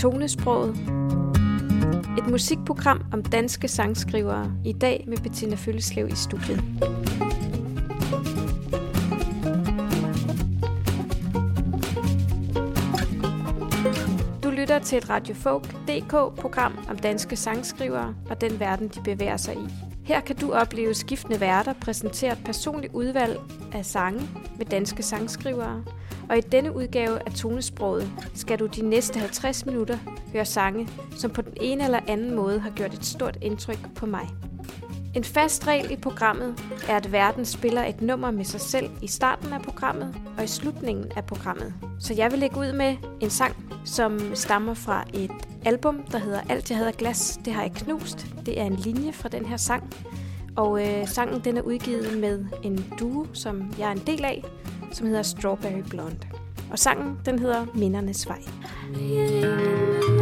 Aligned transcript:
Tonesproget. 0.00 0.70
Et 2.18 2.30
musikprogram 2.30 3.04
om 3.12 3.22
danske 3.22 3.68
sangskrivere. 3.68 4.52
I 4.64 4.72
dag 4.72 5.04
med 5.08 5.16
Bettina 5.16 5.56
Følleslev 5.56 6.08
i 6.08 6.14
studiet. 6.14 6.62
Du 14.42 14.50
lytter 14.50 14.78
til 14.78 14.98
et 14.98 15.10
Radio 15.10 15.34
Folk 15.34 15.74
DK-program 15.88 16.78
om 16.90 16.98
danske 16.98 17.36
sangskrivere 17.36 18.14
og 18.30 18.40
den 18.40 18.60
verden, 18.60 18.88
de 18.88 19.00
bevæger 19.04 19.36
sig 19.36 19.54
i. 19.54 19.68
Her 20.04 20.20
kan 20.20 20.36
du 20.36 20.52
opleve 20.52 20.94
skiftende 20.94 21.40
værter 21.40 21.72
præsentere 21.72 22.32
et 22.32 22.44
personligt 22.44 22.94
udvalg 22.94 23.38
af 23.72 23.86
sange 23.86 24.28
med 24.58 24.66
danske 24.66 25.02
sangskrivere. 25.02 25.84
Og 26.30 26.38
i 26.38 26.40
denne 26.40 26.76
udgave 26.76 27.18
af 27.26 27.32
Tonesproget 27.32 28.12
skal 28.34 28.58
du 28.58 28.66
de 28.66 28.82
næste 28.82 29.18
50 29.18 29.66
minutter 29.66 29.98
høre 30.32 30.44
sange, 30.44 30.88
som 31.16 31.30
på 31.30 31.42
den 31.42 31.52
ene 31.60 31.84
eller 31.84 32.00
anden 32.08 32.34
måde 32.34 32.60
har 32.60 32.70
gjort 32.70 32.94
et 32.94 33.04
stort 33.04 33.38
indtryk 33.42 33.78
på 33.94 34.06
mig. 34.06 34.28
En 35.14 35.24
fast 35.24 35.66
regel 35.66 35.90
i 35.90 35.96
programmet 35.96 36.54
er, 36.88 36.96
at 36.96 37.12
verden 37.12 37.44
spiller 37.44 37.84
et 37.84 38.02
nummer 38.02 38.30
med 38.30 38.44
sig 38.44 38.60
selv 38.60 38.90
i 39.02 39.06
starten 39.06 39.52
af 39.52 39.62
programmet 39.62 40.14
og 40.38 40.44
i 40.44 40.46
slutningen 40.46 41.06
af 41.16 41.24
programmet. 41.24 41.74
Så 41.98 42.14
jeg 42.14 42.30
vil 42.30 42.38
lægge 42.38 42.58
ud 42.58 42.72
med 42.72 42.96
en 43.20 43.30
sang, 43.30 43.56
som 43.84 44.34
stammer 44.34 44.74
fra 44.74 45.04
et 45.14 45.30
album, 45.64 46.02
der 46.12 46.18
hedder 46.18 46.40
Alt 46.48 46.70
jeg 46.70 46.78
havde 46.78 46.92
glas, 46.92 47.38
det 47.44 47.52
har 47.52 47.62
jeg 47.62 47.72
knust. 47.72 48.26
Det 48.46 48.60
er 48.60 48.64
en 48.64 48.76
linje 48.76 49.12
fra 49.12 49.28
den 49.28 49.44
her 49.44 49.56
sang. 49.56 49.94
Og 50.56 50.86
øh, 50.86 51.08
sangen 51.08 51.40
den 51.44 51.56
er 51.56 51.62
udgivet 51.62 52.18
med 52.18 52.44
en 52.62 52.84
duo, 52.98 53.26
som 53.32 53.72
jeg 53.78 53.88
er 53.88 53.92
en 53.92 54.02
del 54.06 54.24
af, 54.24 54.44
som 54.92 55.06
hedder 55.06 55.22
Strawberry 55.22 55.82
Blonde. 55.90 56.26
Og 56.70 56.78
sangen 56.78 57.18
den 57.24 57.38
hedder 57.38 57.66
Mindernes 57.74 58.28
Vej. 58.28 58.42
Yeah. 59.00 60.19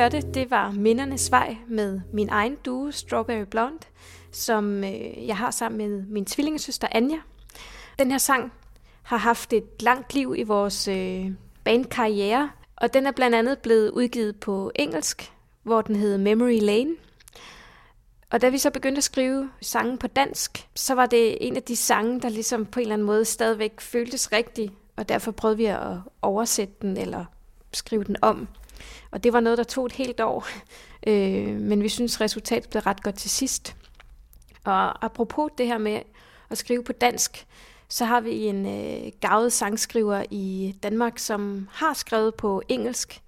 Hørte, 0.00 0.20
det 0.20 0.50
var 0.50 0.70
Mindernes 0.70 1.30
Vej 1.30 1.56
med 1.68 2.00
min 2.12 2.28
egen 2.28 2.56
duo, 2.64 2.90
Strawberry 2.90 3.44
Blonde, 3.50 3.78
som 4.32 4.84
øh, 4.84 5.26
jeg 5.26 5.36
har 5.36 5.50
sammen 5.50 5.78
med 5.78 6.02
min 6.06 6.24
tvillingesøster 6.24 6.88
Anja. 6.90 7.18
Den 7.98 8.10
her 8.10 8.18
sang 8.18 8.52
har 9.02 9.16
haft 9.16 9.52
et 9.52 9.64
langt 9.80 10.14
liv 10.14 10.34
i 10.38 10.42
vores 10.42 10.88
øh, 10.88 11.30
bandkarriere, 11.64 12.50
og 12.76 12.94
den 12.94 13.06
er 13.06 13.10
blandt 13.10 13.36
andet 13.36 13.58
blevet 13.58 13.90
udgivet 13.90 14.40
på 14.40 14.72
engelsk, 14.74 15.32
hvor 15.62 15.82
den 15.82 15.96
hed 15.96 16.18
Memory 16.18 16.58
Lane. 16.60 16.96
Og 18.30 18.42
da 18.42 18.48
vi 18.48 18.58
så 18.58 18.70
begyndte 18.70 18.98
at 18.98 19.04
skrive 19.04 19.50
sangen 19.60 19.98
på 19.98 20.06
dansk, 20.06 20.68
så 20.74 20.94
var 20.94 21.06
det 21.06 21.46
en 21.46 21.56
af 21.56 21.62
de 21.62 21.76
sange, 21.76 22.20
der 22.20 22.28
ligesom 22.28 22.66
på 22.66 22.80
en 22.80 22.82
eller 22.82 22.94
anden 22.94 23.06
måde 23.06 23.24
stadigvæk 23.24 23.80
føltes 23.80 24.32
rigtig, 24.32 24.70
og 24.96 25.08
derfor 25.08 25.30
prøvede 25.30 25.56
vi 25.56 25.64
at 25.64 25.80
oversætte 26.22 26.74
den 26.82 26.96
eller 26.96 27.24
skrive 27.72 28.04
den 28.04 28.16
om. 28.22 28.48
Og 29.10 29.24
det 29.24 29.32
var 29.32 29.40
noget, 29.40 29.58
der 29.58 29.64
tog 29.64 29.86
et 29.86 29.92
helt 29.92 30.20
år. 30.20 30.46
Øh, 31.06 31.46
men 31.46 31.82
vi 31.82 31.88
synes, 31.88 32.20
resultatet 32.20 32.70
blev 32.70 32.82
ret 32.82 33.02
godt 33.02 33.14
til 33.14 33.30
sidst. 33.30 33.76
Og 34.64 35.04
apropos 35.04 35.50
det 35.58 35.66
her 35.66 35.78
med 35.78 36.00
at 36.50 36.58
skrive 36.58 36.84
på 36.84 36.92
dansk, 36.92 37.46
så 37.88 38.04
har 38.04 38.20
vi 38.20 38.46
en 38.46 38.66
øh, 38.66 39.12
gavet 39.20 39.52
sangskriver 39.52 40.24
i 40.30 40.76
Danmark, 40.82 41.18
som 41.18 41.68
har 41.72 41.94
skrevet 41.94 42.34
på 42.34 42.62
engelsk 42.68 43.22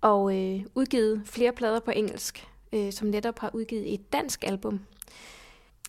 og 0.00 0.36
øh, 0.36 0.60
udgivet 0.74 1.22
flere 1.26 1.52
plader 1.52 1.80
på 1.80 1.90
engelsk. 1.90 2.48
øh, 2.72 2.92
som 2.92 3.08
netop 3.08 3.38
har 3.38 3.50
udgivet 3.52 3.94
et 3.94 4.12
dansk 4.12 4.44
album. 4.46 4.80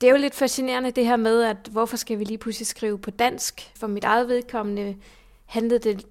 Det 0.01 0.07
er 0.07 0.11
jo 0.11 0.17
lidt 0.17 0.35
fascinerende 0.35 0.91
det 0.91 1.05
her 1.05 1.15
med, 1.15 1.43
at 1.43 1.57
hvorfor 1.71 1.97
skal 1.97 2.19
vi 2.19 2.23
lige 2.23 2.37
pludselig 2.37 2.67
skrive 2.67 2.99
på 2.99 3.11
dansk? 3.11 3.71
For 3.75 3.87
mit 3.87 4.03
eget 4.03 4.27
vedkommende 4.27 4.95
handlede 5.45 5.79
det 5.79 6.05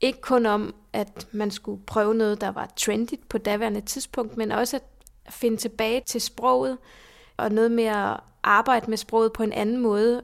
ikke 0.00 0.20
kun 0.20 0.46
om, 0.46 0.74
at 0.92 1.26
man 1.32 1.50
skulle 1.50 1.82
prøve 1.86 2.14
noget, 2.14 2.40
der 2.40 2.48
var 2.48 2.72
trendigt 2.76 3.28
på 3.28 3.38
daværende 3.38 3.80
tidspunkt, 3.80 4.36
men 4.36 4.52
også 4.52 4.76
at 4.76 4.82
finde 5.32 5.56
tilbage 5.56 6.02
til 6.06 6.20
sproget, 6.20 6.78
og 7.36 7.52
noget 7.52 7.72
med 7.72 7.84
at 7.84 8.20
arbejde 8.42 8.90
med 8.90 8.96
sproget 8.96 9.32
på 9.32 9.42
en 9.42 9.52
anden 9.52 9.76
måde, 9.76 10.22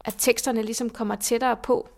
at 0.00 0.14
teksterne 0.18 0.62
ligesom 0.62 0.90
kommer 0.90 1.14
tættere 1.14 1.56
på. 1.56 1.88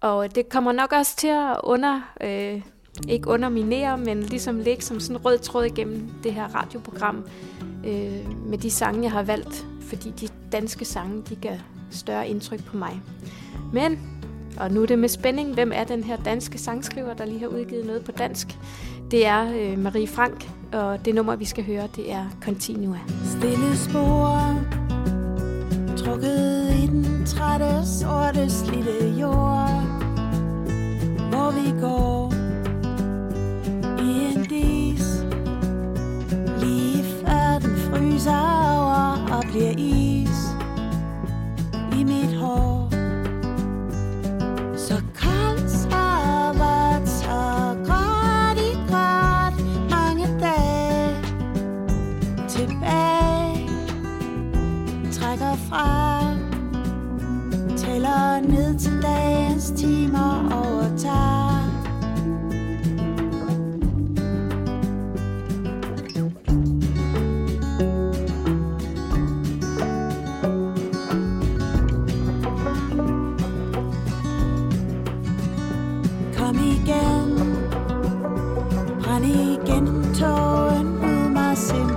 Og 0.00 0.34
det 0.34 0.48
kommer 0.48 0.72
nok 0.72 0.92
også 0.92 1.16
til 1.16 1.28
at 1.28 1.56
under, 1.62 2.00
øh, 2.20 2.62
ikke 3.08 3.28
underminere, 3.28 3.98
men 3.98 4.22
ligesom 4.22 4.58
ligge 4.58 4.82
som 4.82 5.00
sådan 5.00 5.16
en 5.16 5.24
rød 5.24 5.38
tråd 5.38 5.64
igennem 5.64 6.10
det 6.22 6.34
her 6.34 6.54
radioprogram 6.54 7.28
øh, 7.86 8.46
med 8.46 8.58
de 8.58 8.70
sange, 8.70 9.02
jeg 9.02 9.12
har 9.12 9.22
valgt, 9.22 9.66
fordi 9.82 10.10
de 10.10 10.28
danske 10.52 10.84
sange, 10.84 11.22
de 11.22 11.36
gør 11.36 11.56
større 11.90 12.28
indtryk 12.28 12.64
på 12.64 12.76
mig. 12.76 13.00
Men, 13.72 14.13
og 14.56 14.70
nu 14.70 14.82
er 14.82 14.86
det 14.86 14.98
med 14.98 15.08
spænding, 15.08 15.54
hvem 15.54 15.72
er 15.74 15.84
den 15.84 16.04
her 16.04 16.16
danske 16.16 16.58
sangskriver, 16.58 17.14
der 17.14 17.24
lige 17.24 17.40
har 17.40 17.46
udgivet 17.46 17.86
noget 17.86 18.04
på 18.04 18.12
dansk? 18.12 18.58
Det 19.10 19.26
er 19.26 19.52
øh, 19.54 19.78
Marie 19.78 20.06
Frank, 20.06 20.50
og 20.72 21.04
det 21.04 21.14
nummer, 21.14 21.36
vi 21.36 21.44
skal 21.44 21.64
høre, 21.64 21.88
det 21.96 22.12
er 22.12 22.24
Continua. 22.42 22.98
Stille 23.24 23.76
spor, 23.76 24.60
trukket 25.96 26.70
i 26.82 26.86
den 26.86 27.26
trætte, 27.26 27.86
sorte, 27.86 28.50
slidte 28.50 29.20
jord, 29.20 29.70
hvor 31.30 31.50
vi 31.50 31.80
går 31.80 32.32
i 34.02 34.34
en 34.34 34.42
dis, 34.44 35.24
lige 36.60 37.04
før 37.04 37.58
den 37.58 37.76
fryser 37.76 38.76
over 38.80 39.36
og 39.36 39.44
bliver 39.50 39.74
is 39.78 40.40
i 42.00 42.04
mit 42.04 42.36
hår. 42.36 42.73
Fra. 55.74 56.34
Tæller 57.76 58.40
ned 58.40 58.78
til 58.78 59.02
dagens 59.02 59.70
timer 59.76 60.50
overtager 60.52 61.44
Kom 76.36 76.56
igen. 76.56 77.56
Brænd 79.02 79.24
igen 79.24 80.14
tågen 80.14 80.86
ud 80.86 81.28
mig 81.30 81.56
simpelthen 81.56 81.93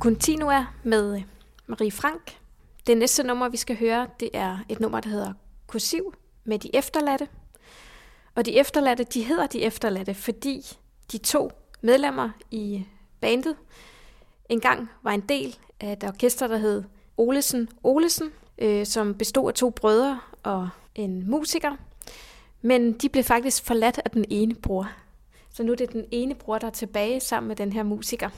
Continua 0.00 0.66
med 0.82 1.22
Marie 1.66 1.92
Frank. 1.92 2.38
Det 2.86 2.98
næste 2.98 3.22
nummer, 3.22 3.48
vi 3.48 3.56
skal 3.56 3.76
høre, 3.76 4.06
det 4.20 4.30
er 4.32 4.58
et 4.68 4.80
nummer, 4.80 5.00
der 5.00 5.08
hedder 5.08 5.32
Kursiv 5.66 6.14
med 6.44 6.58
de 6.58 6.76
efterladte. 6.76 7.28
Og 8.34 8.46
de 8.46 8.58
efterladte, 8.58 9.04
de 9.04 9.22
hedder 9.22 9.46
de 9.46 9.62
efterladte, 9.62 10.14
fordi 10.14 10.62
de 11.12 11.18
to 11.18 11.52
medlemmer 11.80 12.30
i 12.50 12.86
bandet 13.20 13.56
engang 14.48 14.88
var 15.02 15.10
en 15.10 15.20
del 15.20 15.58
af 15.80 15.92
et 15.92 16.04
orkester, 16.04 16.46
der 16.46 16.56
hed 16.56 16.84
Olesen 17.16 17.68
Olesen, 17.82 18.30
øh, 18.58 18.86
som 18.86 19.14
bestod 19.14 19.48
af 19.48 19.54
to 19.54 19.70
brødre 19.70 20.20
og 20.42 20.68
en 20.94 21.30
musiker. 21.30 21.76
Men 22.62 22.92
de 22.92 23.08
blev 23.08 23.24
faktisk 23.24 23.64
forladt 23.64 24.00
af 24.04 24.10
den 24.10 24.24
ene 24.30 24.54
bror. 24.54 24.90
Så 25.50 25.62
nu 25.62 25.72
er 25.72 25.76
det 25.76 25.92
den 25.92 26.04
ene 26.10 26.34
bror, 26.34 26.58
der 26.58 26.66
er 26.66 26.70
tilbage 26.70 27.20
sammen 27.20 27.48
med 27.48 27.56
den 27.56 27.72
her 27.72 27.82
musiker. 27.82 28.30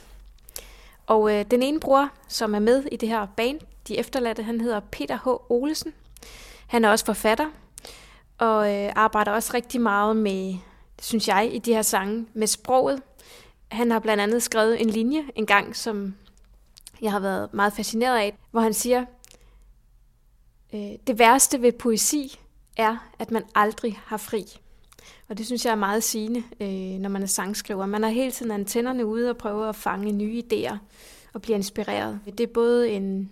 Og 1.05 1.33
øh, 1.33 1.45
den 1.51 1.63
ene 1.63 1.79
bror, 1.79 2.09
som 2.27 2.55
er 2.55 2.59
med 2.59 2.83
i 2.91 2.95
det 2.95 3.09
her 3.09 3.25
band, 3.25 3.59
de 3.87 3.97
efterladte, 3.97 4.43
han 4.43 4.61
hedder 4.61 4.79
Peter 4.79 5.17
H. 5.17 5.51
Olesen. 5.51 5.93
Han 6.67 6.85
er 6.85 6.89
også 6.89 7.05
forfatter, 7.05 7.49
og 8.37 8.75
øh, 8.75 8.91
arbejder 8.95 9.31
også 9.31 9.51
rigtig 9.53 9.81
meget 9.81 10.15
med, 10.15 10.55
synes 11.01 11.27
jeg, 11.27 11.49
i 11.53 11.59
de 11.59 11.73
her 11.73 11.81
sange, 11.81 12.25
med 12.33 12.47
sproget. 12.47 13.01
Han 13.71 13.91
har 13.91 13.99
blandt 13.99 14.23
andet 14.23 14.43
skrevet 14.43 14.81
en 14.81 14.89
linje 14.89 15.23
en 15.35 15.45
gang, 15.45 15.75
som 15.75 16.15
jeg 17.01 17.11
har 17.11 17.19
været 17.19 17.53
meget 17.53 17.73
fascineret 17.73 18.17
af, 18.17 18.37
hvor 18.51 18.61
han 18.61 18.73
siger, 18.73 19.05
øh, 20.73 20.91
det 21.07 21.19
værste 21.19 21.61
ved 21.61 21.71
poesi 21.71 22.39
er, 22.77 22.97
at 23.19 23.31
man 23.31 23.43
aldrig 23.55 23.99
har 24.05 24.17
fri. 24.17 24.45
Og 25.31 25.37
det 25.37 25.45
synes 25.45 25.65
jeg 25.65 25.71
er 25.71 25.75
meget 25.75 26.03
sigende, 26.03 26.43
øh, 26.61 26.99
når 26.99 27.09
man 27.09 27.23
er 27.23 27.27
sangskriver. 27.27 27.85
Man 27.85 28.03
har 28.03 28.09
hele 28.09 28.31
tiden 28.31 28.51
antennerne 28.51 29.05
ude 29.05 29.29
og 29.29 29.37
prøver 29.37 29.65
at 29.65 29.75
fange 29.75 30.11
nye 30.11 30.43
idéer 30.43 30.75
og 31.33 31.41
bliver 31.41 31.57
inspireret. 31.57 32.19
Det 32.25 32.39
er 32.39 32.53
både 32.53 32.89
en, 32.89 33.31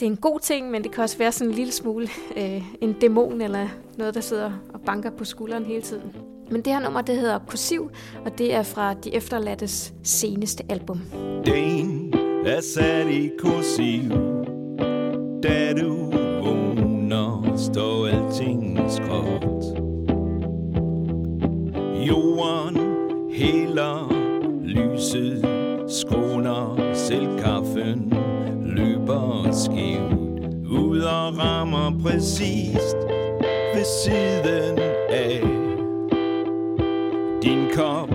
det 0.00 0.06
er 0.06 0.10
en 0.10 0.16
god 0.16 0.40
ting, 0.40 0.70
men 0.70 0.84
det 0.84 0.92
kan 0.92 1.04
også 1.04 1.18
være 1.18 1.32
sådan 1.32 1.48
en 1.48 1.54
lille 1.54 1.72
smule 1.72 2.08
øh, 2.36 2.62
en 2.80 2.92
dæmon 2.92 3.40
eller 3.40 3.68
noget, 3.96 4.14
der 4.14 4.20
sidder 4.20 4.52
og 4.74 4.80
banker 4.80 5.10
på 5.10 5.24
skulderen 5.24 5.64
hele 5.64 5.82
tiden. 5.82 6.12
Men 6.50 6.62
det 6.62 6.72
her 6.72 6.80
nummer, 6.80 7.00
det 7.00 7.16
hedder 7.16 7.38
Kursiv, 7.38 7.90
og 8.24 8.38
det 8.38 8.54
er 8.54 8.62
fra 8.62 8.94
De 8.94 9.14
Efterladtes 9.14 9.94
seneste 10.02 10.64
album. 10.68 11.00
Den 11.46 12.14
er 12.46 12.60
sat 12.60 13.06
i 13.06 13.30
kursiv 13.38 14.10
Da 15.42 15.72
du 15.72 15.87
heler 23.38 24.12
lyset 24.62 25.44
Skåner 25.88 26.94
selv 26.94 27.38
kaffen 27.38 28.12
Løber 28.62 29.52
skævt 29.52 30.54
Ud 30.70 31.00
og 31.00 31.38
rammer 31.38 32.00
præcist 32.02 32.96
Ved 33.74 33.84
siden 33.84 34.78
af. 35.08 35.40
Din 37.42 37.66
kop 37.74 38.10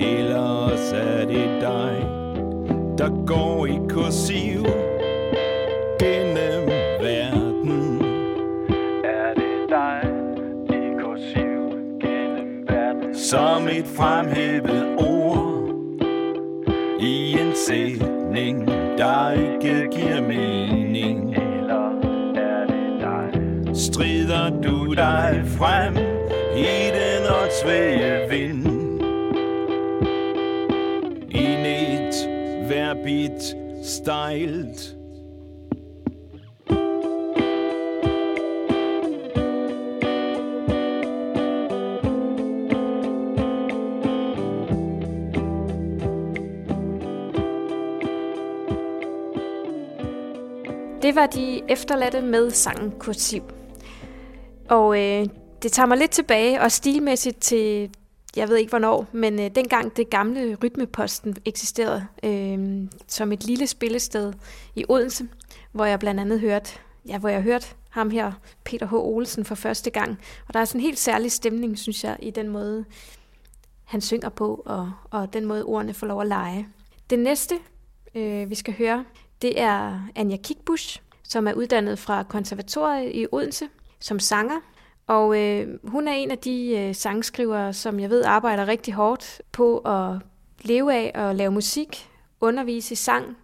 Ellers 0.00 0.92
er 0.92 1.26
det 1.26 1.60
dig 1.60 2.06
Der 2.98 3.26
går 3.26 3.66
i 3.66 3.78
kursiv? 3.88 4.81
Som 13.32 13.68
et 13.68 13.86
fremhævet 13.86 14.96
ord 14.98 15.70
I 17.00 17.32
en 17.32 17.52
sætning 17.56 18.66
Der 18.98 19.30
ikke 19.30 19.88
giver 19.90 20.20
mening. 20.20 21.36
Eller 21.36 22.00
er 22.36 22.66
det 22.66 23.00
dig? 23.00 23.76
Strider 23.76 24.60
du 24.60 24.94
dig 24.94 25.42
frem 25.46 25.96
I 26.56 26.90
den 26.98 27.22
åndsvæge 27.42 28.30
vind? 28.30 28.66
Inet, 31.30 32.14
verbit, 32.68 33.56
stejlt 33.84 34.91
Det 51.12 51.20
var 51.20 51.26
de 51.26 51.60
efterladte 51.68 52.22
med 52.22 52.50
sangen 52.50 52.92
Kursiv. 52.98 53.42
Og 54.68 55.00
øh, 55.00 55.26
det 55.62 55.72
tager 55.72 55.86
mig 55.86 55.98
lidt 55.98 56.10
tilbage, 56.10 56.60
og 56.60 56.72
stilmæssigt 56.72 57.40
til, 57.40 57.90
jeg 58.36 58.48
ved 58.48 58.56
ikke 58.56 58.70
hvornår, 58.70 59.06
men 59.12 59.40
øh, 59.40 59.50
dengang 59.54 59.96
det 59.96 60.10
gamle 60.10 60.56
Rytmeposten 60.62 61.36
eksisterede, 61.44 62.06
øh, 62.24 62.88
som 63.08 63.32
et 63.32 63.44
lille 63.44 63.66
spillested 63.66 64.32
i 64.74 64.84
Odense, 64.88 65.28
hvor 65.72 65.84
jeg 65.84 65.98
blandt 65.98 66.20
andet 66.20 66.40
hørte, 66.40 66.78
ja, 67.08 67.18
hvor 67.18 67.28
jeg 67.28 67.42
hørte 67.42 67.66
ham 67.90 68.10
her, 68.10 68.32
Peter 68.64 68.86
H. 68.86 68.94
Olsen, 68.94 69.44
for 69.44 69.54
første 69.54 69.90
gang. 69.90 70.18
Og 70.48 70.54
der 70.54 70.60
er 70.60 70.64
sådan 70.64 70.80
en 70.80 70.84
helt 70.84 70.98
særlig 70.98 71.32
stemning, 71.32 71.78
synes 71.78 72.04
jeg, 72.04 72.16
i 72.22 72.30
den 72.30 72.48
måde, 72.48 72.84
han 73.84 74.00
synger 74.00 74.28
på, 74.28 74.62
og, 74.66 74.92
og 75.10 75.32
den 75.32 75.44
måde, 75.44 75.64
ordene 75.64 75.94
får 75.94 76.06
lov 76.06 76.20
at 76.20 76.26
lege. 76.28 76.68
Det 77.10 77.18
næste, 77.18 77.54
øh, 78.14 78.50
vi 78.50 78.54
skal 78.54 78.74
høre, 78.74 79.04
det 79.42 79.60
er 79.60 80.00
Anja 80.16 80.36
Kikbusch, 80.36 81.02
som 81.22 81.46
er 81.48 81.52
uddannet 81.52 81.98
fra 81.98 82.22
konservatoriet 82.22 83.10
i 83.14 83.26
Odense 83.32 83.68
som 84.02 84.18
sanger. 84.18 84.60
Og 85.06 85.38
øh, 85.38 85.68
hun 85.84 86.08
er 86.08 86.12
en 86.12 86.30
af 86.30 86.38
de 86.38 86.76
øh, 86.78 86.94
sangskrivere, 86.94 87.72
som 87.72 88.00
jeg 88.00 88.10
ved 88.10 88.24
arbejder 88.24 88.68
rigtig 88.68 88.94
hårdt 88.94 89.42
på 89.52 89.78
at 89.78 90.18
leve 90.62 90.94
af 90.94 91.12
og 91.14 91.34
lave 91.34 91.50
musik, 91.50 92.08
undervise 92.40 92.92
i 92.92 92.96
sang 92.96 93.36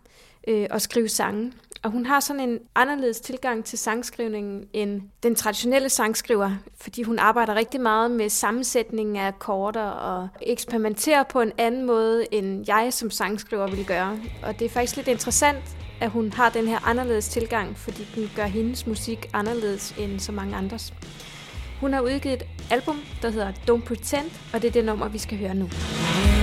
øh, 0.49 0.67
og 0.71 0.81
skrive 0.81 1.09
sange. 1.09 1.53
Og 1.83 1.91
hun 1.91 2.07
har 2.07 2.21
sådan 2.21 2.49
en 2.49 2.59
anderledes 2.75 3.21
tilgang 3.21 3.65
til 3.65 3.79
sangskrivningen 3.79 4.69
end 4.73 5.03
den 5.23 5.35
traditionelle 5.35 5.89
sangskriver, 5.89 6.51
fordi 6.81 7.03
hun 7.03 7.19
arbejder 7.19 7.55
rigtig 7.55 7.81
meget 7.81 8.11
med 8.11 8.29
sammensætningen 8.29 9.17
af 9.17 9.27
akkorder 9.27 9.87
og 9.87 10.29
eksperimenterer 10.43 11.23
på 11.23 11.41
en 11.41 11.53
anden 11.59 11.85
måde, 11.87 12.35
end 12.35 12.65
jeg 12.69 12.93
som 12.93 13.11
sangskriver 13.11 13.67
vil 13.67 13.87
gøre. 13.87 14.19
Og 14.43 14.59
det 14.59 14.65
er 14.65 14.69
faktisk 14.69 14.97
lidt 14.97 15.09
interessant, 15.09 15.77
at 16.01 16.11
hun 16.11 16.33
har 16.33 16.51
den 16.51 16.69
her 16.69 16.89
anderledes 16.89 17.29
tilgang, 17.29 17.77
fordi 17.77 18.09
den 18.15 18.31
gør 18.37 18.47
hendes 18.47 18.87
musik 18.87 19.27
anderledes 19.33 19.95
end 19.99 20.21
så 20.21 20.33
mange 20.33 20.57
andres. 20.57 20.95
Hun 21.81 21.93
har 21.93 22.01
udgivet 22.01 22.43
et 22.43 22.47
album, 22.71 23.01
der 23.23 23.31
hedder 23.31 23.53
Don't 23.53 23.85
Pretend, 23.85 24.31
og 24.53 24.63
det 24.63 24.69
er 24.69 24.73
det 24.73 24.85
nummer, 24.85 25.09
vi 25.09 25.19
skal 25.19 25.39
høre 25.39 25.55
nu. 25.55 25.65
Yeah. 25.65 26.38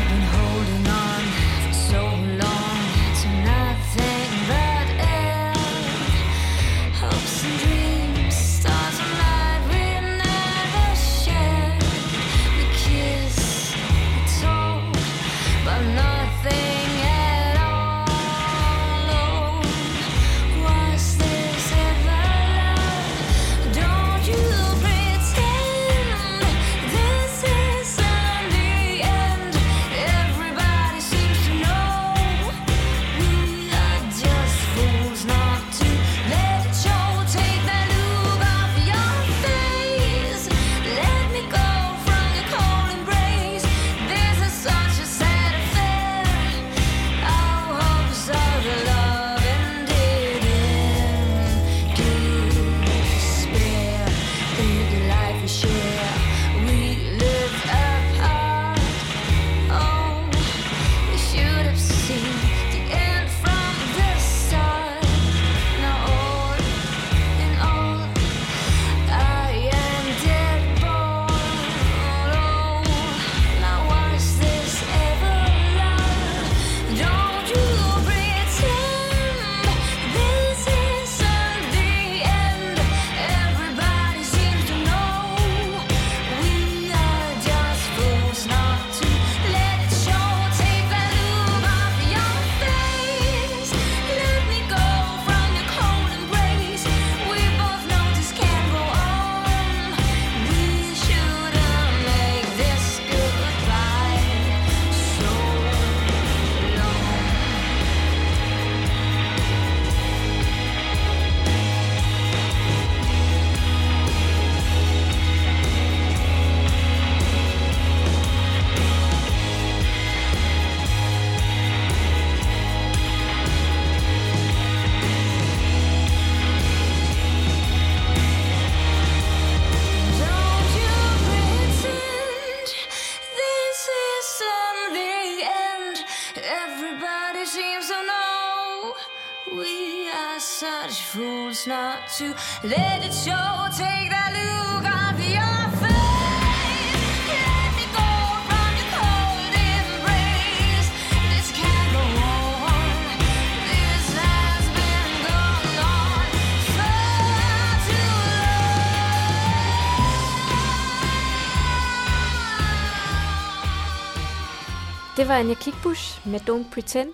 Det 165.18 165.28
var 165.28 165.36
Anja 165.36 165.54
Kikbush 165.54 166.28
med 166.28 166.40
Don't 166.40 166.74
Pretend. 166.74 167.14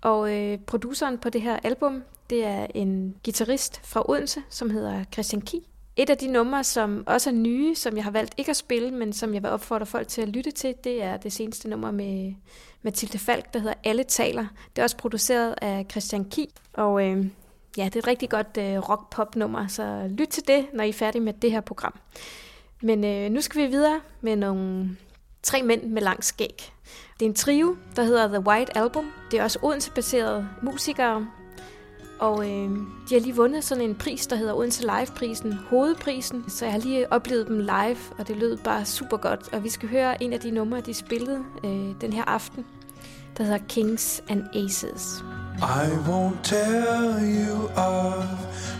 Og 0.00 0.36
øh, 0.36 0.58
produceren 0.58 1.18
på 1.18 1.30
det 1.30 1.42
her 1.42 1.58
album, 1.62 2.02
det 2.30 2.44
er 2.44 2.66
en 2.74 3.14
guitarist 3.24 3.80
fra 3.84 4.10
Odense, 4.10 4.42
som 4.48 4.70
hedder 4.70 5.04
Christian 5.12 5.42
Ki. 5.42 5.68
Et 5.96 6.10
af 6.10 6.18
de 6.18 6.32
numre, 6.32 6.64
som 6.64 7.04
også 7.06 7.30
er 7.30 7.34
nye, 7.34 7.74
som 7.74 7.96
jeg 7.96 8.04
har 8.04 8.10
valgt 8.10 8.34
ikke 8.36 8.50
at 8.50 8.56
spille, 8.56 8.90
men 8.90 9.12
som 9.12 9.34
jeg 9.34 9.42
vil 9.42 9.50
opfordre 9.50 9.86
folk 9.86 10.08
til 10.08 10.22
at 10.22 10.28
lytte 10.28 10.50
til, 10.50 10.74
det 10.84 11.02
er 11.02 11.16
det 11.16 11.32
seneste 11.32 11.68
nummer 11.68 11.90
med 11.90 12.34
Mathilde 12.82 13.18
Falk, 13.18 13.52
der 13.52 13.58
hedder 13.58 13.74
Alle 13.84 14.04
taler. 14.04 14.46
Det 14.76 14.78
er 14.78 14.82
også 14.82 14.96
produceret 14.96 15.54
af 15.62 15.86
Christian 15.90 16.24
Ki, 16.24 16.54
og 16.72 17.06
øh, 17.06 17.26
ja, 17.76 17.84
det 17.84 17.94
er 17.94 17.98
et 17.98 18.06
rigtig 18.06 18.30
godt 18.30 18.58
øh, 18.58 18.78
rock-pop-nummer, 18.78 19.66
så 19.66 20.08
lyt 20.10 20.28
til 20.28 20.48
det, 20.48 20.66
når 20.74 20.84
I 20.84 20.88
er 20.88 20.92
færdige 20.92 21.22
med 21.22 21.32
det 21.32 21.50
her 21.50 21.60
program. 21.60 21.94
Men 22.82 23.04
øh, 23.04 23.30
nu 23.30 23.40
skal 23.40 23.62
vi 23.62 23.66
videre 23.66 24.00
med 24.20 24.36
nogle 24.36 24.96
tre 25.42 25.62
mænd 25.62 25.82
med 25.82 26.02
lang 26.02 26.24
skæg. 26.24 26.72
Det 27.20 27.26
er 27.26 27.30
en 27.30 27.34
trio, 27.34 27.76
der 27.96 28.04
hedder 28.04 28.28
The 28.28 28.40
White 28.40 28.76
Album. 28.76 29.04
Det 29.30 29.38
er 29.38 29.44
også 29.44 29.58
Odense-baserede 29.62 30.48
musikere. 30.62 31.26
Og 32.18 32.50
øh, 32.50 32.70
de 33.08 33.14
har 33.14 33.20
lige 33.20 33.36
vundet 33.36 33.64
sådan 33.64 33.84
en 33.84 33.94
pris, 33.94 34.26
der 34.26 34.36
hedder 34.36 34.54
Odense 34.54 34.82
Live-prisen, 34.82 35.52
hovedprisen. 35.52 36.44
Så 36.48 36.64
jeg 36.64 36.72
har 36.72 36.80
lige 36.80 37.12
oplevet 37.12 37.46
dem 37.46 37.58
live, 37.58 37.98
og 38.18 38.28
det 38.28 38.36
lød 38.36 38.56
bare 38.56 38.84
super 38.84 39.16
godt. 39.16 39.48
Og 39.52 39.64
vi 39.64 39.68
skal 39.68 39.88
høre 39.88 40.22
en 40.22 40.32
af 40.32 40.40
de 40.40 40.50
numre, 40.50 40.80
de 40.80 40.94
spillede 40.94 41.44
øh, 41.64 42.00
den 42.00 42.12
her 42.12 42.24
aften, 42.24 42.66
der 43.38 43.44
hedder 43.44 43.58
Kings 43.68 44.22
and 44.28 44.42
Aces. 44.54 45.24
I 45.58 45.88
won't 46.08 46.42
tell 46.42 47.18
you 47.20 47.68
of 47.76 48.24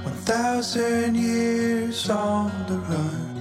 1,000 0.07 1.17
years 1.17 2.11
on 2.11 2.51
the 2.69 2.77
run. 2.77 3.38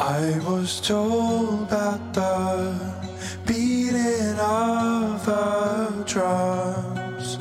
I 0.00 0.40
was 0.40 0.80
told 0.80 1.68
about 1.68 2.12
the 2.14 2.74
beating 3.46 4.38
of 4.40 5.24
the 5.24 6.02
drums. 6.04 7.38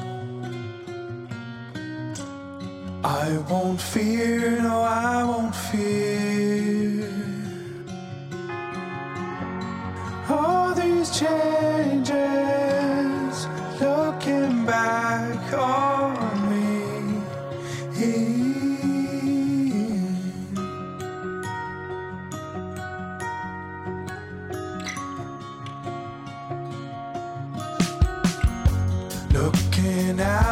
I 3.04 3.38
won't 3.50 3.82
fear, 3.82 4.62
no, 4.62 4.82
I 4.82 5.24
won't 5.24 5.56
fear. 5.56 7.10
All 10.30 10.76
these 10.76 11.10
changes, 11.10 12.14
looking 13.82 14.64
back 14.66 15.54
on 15.54 16.33
Looking 30.14 30.28
out 30.28 30.43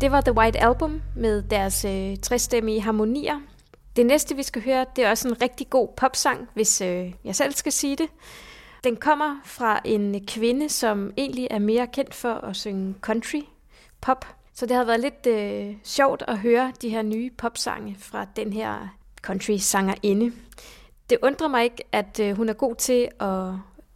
Det 0.00 0.10
var 0.10 0.20
The 0.20 0.32
White 0.32 0.60
Album 0.60 1.02
med 1.16 1.42
deres 1.42 1.84
øh, 1.84 2.16
trestemmige 2.16 2.80
harmonier. 2.80 3.40
Det 3.96 4.06
næste, 4.06 4.36
vi 4.36 4.42
skal 4.42 4.64
høre, 4.64 4.86
det 4.96 5.04
er 5.04 5.10
også 5.10 5.28
en 5.28 5.42
rigtig 5.42 5.70
god 5.70 5.88
popsang, 5.96 6.48
hvis 6.54 6.80
øh, 6.80 7.12
jeg 7.24 7.36
selv 7.36 7.52
skal 7.52 7.72
sige 7.72 7.96
det. 7.96 8.08
Den 8.84 8.96
kommer 8.96 9.40
fra 9.44 9.80
en 9.84 10.26
kvinde, 10.26 10.68
som 10.68 11.12
egentlig 11.16 11.48
er 11.50 11.58
mere 11.58 11.86
kendt 11.86 12.14
for 12.14 12.32
at 12.32 12.56
synge 12.56 12.94
country 13.00 13.40
pop. 14.00 14.26
Så 14.54 14.66
det 14.66 14.76
har 14.76 14.84
været 14.84 15.00
lidt 15.00 15.26
øh, 15.26 15.76
sjovt 15.84 16.22
at 16.28 16.38
høre 16.38 16.72
de 16.82 16.88
her 16.88 17.02
nye 17.02 17.30
popsange 17.38 17.96
fra 17.98 18.26
den 18.36 18.52
her 18.52 18.88
country-sangerinde. 19.22 20.32
Det 21.10 21.18
undrer 21.22 21.48
mig 21.48 21.64
ikke, 21.64 21.84
at 21.92 22.20
øh, 22.20 22.36
hun 22.36 22.48
er 22.48 22.54
god 22.54 22.74
til 22.74 23.08
at 23.20 23.52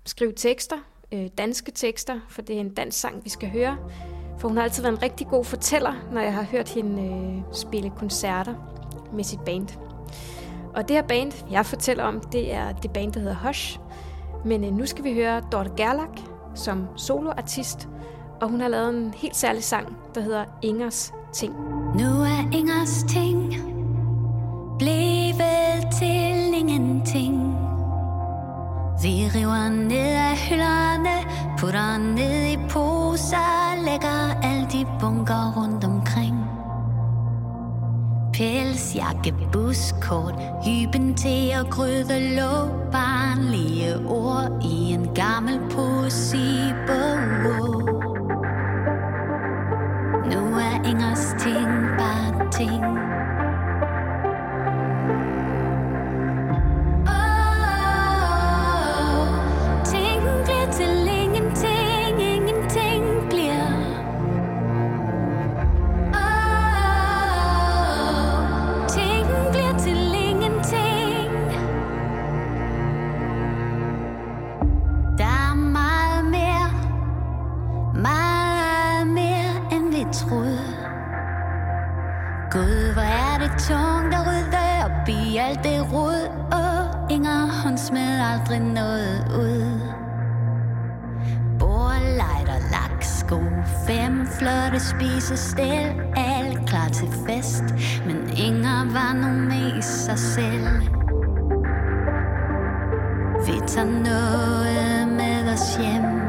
skrive 0.06 0.32
tekster, 0.32 0.76
øh, 1.12 1.28
danske 1.38 1.70
tekster, 1.70 2.20
for 2.28 2.42
det 2.42 2.56
er 2.56 2.60
en 2.60 2.74
dansk 2.74 3.00
sang, 3.00 3.24
vi 3.24 3.30
skal 3.30 3.50
høre. 3.50 3.78
For 4.38 4.48
hun 4.48 4.56
har 4.56 4.64
altid 4.64 4.82
været 4.82 4.94
en 4.96 5.02
rigtig 5.02 5.26
god 5.26 5.44
fortæller, 5.44 5.92
når 6.12 6.20
jeg 6.20 6.34
har 6.34 6.42
hørt 6.42 6.68
hende 6.68 7.02
øh, 7.02 7.42
spille 7.52 7.90
koncerter 7.90 8.54
med 9.12 9.24
sit 9.24 9.40
band. 9.40 9.68
Og 10.74 10.88
det 10.88 10.96
her 10.96 11.02
band, 11.02 11.32
jeg 11.50 11.66
fortæller 11.66 12.04
om, 12.04 12.20
det 12.20 12.54
er 12.54 12.72
det 12.72 12.90
band, 12.90 13.12
der 13.12 13.20
hedder 13.20 13.46
Hush. 13.46 13.78
Men 14.44 14.64
øh, 14.64 14.72
nu 14.72 14.86
skal 14.86 15.04
vi 15.04 15.14
høre 15.14 15.42
Dorte 15.52 15.70
Gerlach 15.76 16.24
som 16.54 16.86
soloartist, 16.96 17.88
og 18.40 18.48
hun 18.48 18.60
har 18.60 18.68
lavet 18.68 18.88
en 18.88 19.14
helt 19.16 19.36
særlig 19.36 19.64
sang, 19.64 19.96
der 20.14 20.20
hedder 20.20 20.44
Ingers 20.62 21.12
Ting. 21.32 21.54
Nu 21.94 22.04
er 22.04 22.50
Ingers 22.52 23.02
ting 23.08 23.54
blevet 24.78 25.92
til 25.98 26.54
ingenting. 26.54 26.93
Vi 29.04 29.30
river 29.34 29.68
ned 29.68 30.14
af 30.30 30.36
hylderne, 30.36 31.16
putter 31.58 31.98
ned 31.98 32.46
i 32.52 32.56
poser, 32.68 33.84
lægger 33.84 34.40
alle 34.42 34.66
de 34.72 34.86
bunker 35.00 35.52
rundt 35.56 35.84
omkring. 35.84 36.36
Pelsjakke, 38.32 39.34
buskort, 39.52 40.34
hyben 40.64 41.14
til 41.14 41.50
at 41.50 41.70
gryde 41.70 42.36
lå, 42.36 42.68
barnlige 42.92 43.96
ord 44.08 44.62
i 44.62 44.92
en 44.92 45.08
gammel 45.14 45.60
poesibog. 45.70 47.02
Nu 50.26 50.40
er 50.56 50.88
Ingers 50.88 51.34
ting 51.38 51.68
bare 51.98 52.50
ting. 52.52 53.13
Og 87.34 87.62
hun 87.62 87.78
smed 87.78 88.20
aldrig 88.32 88.60
noget 88.60 89.26
ud. 89.38 89.80
Bord, 91.58 91.94
og 92.48 92.60
laksko 92.72 93.40
Fem 93.86 94.26
flotte 94.26 94.80
spisestel 94.80 96.02
Alt 96.16 96.68
klar 96.68 96.88
til 96.88 97.08
fest 97.26 97.64
Men 98.06 98.30
Inger 98.36 98.92
var 98.92 99.12
nu 99.12 99.28
mest 99.48 100.04
sig 100.04 100.18
selv. 100.18 100.66
Vi 103.46 103.60
tager 103.66 103.86
noget 103.86 105.08
med 105.08 105.52
os 105.52 105.76
hjem. 105.76 106.23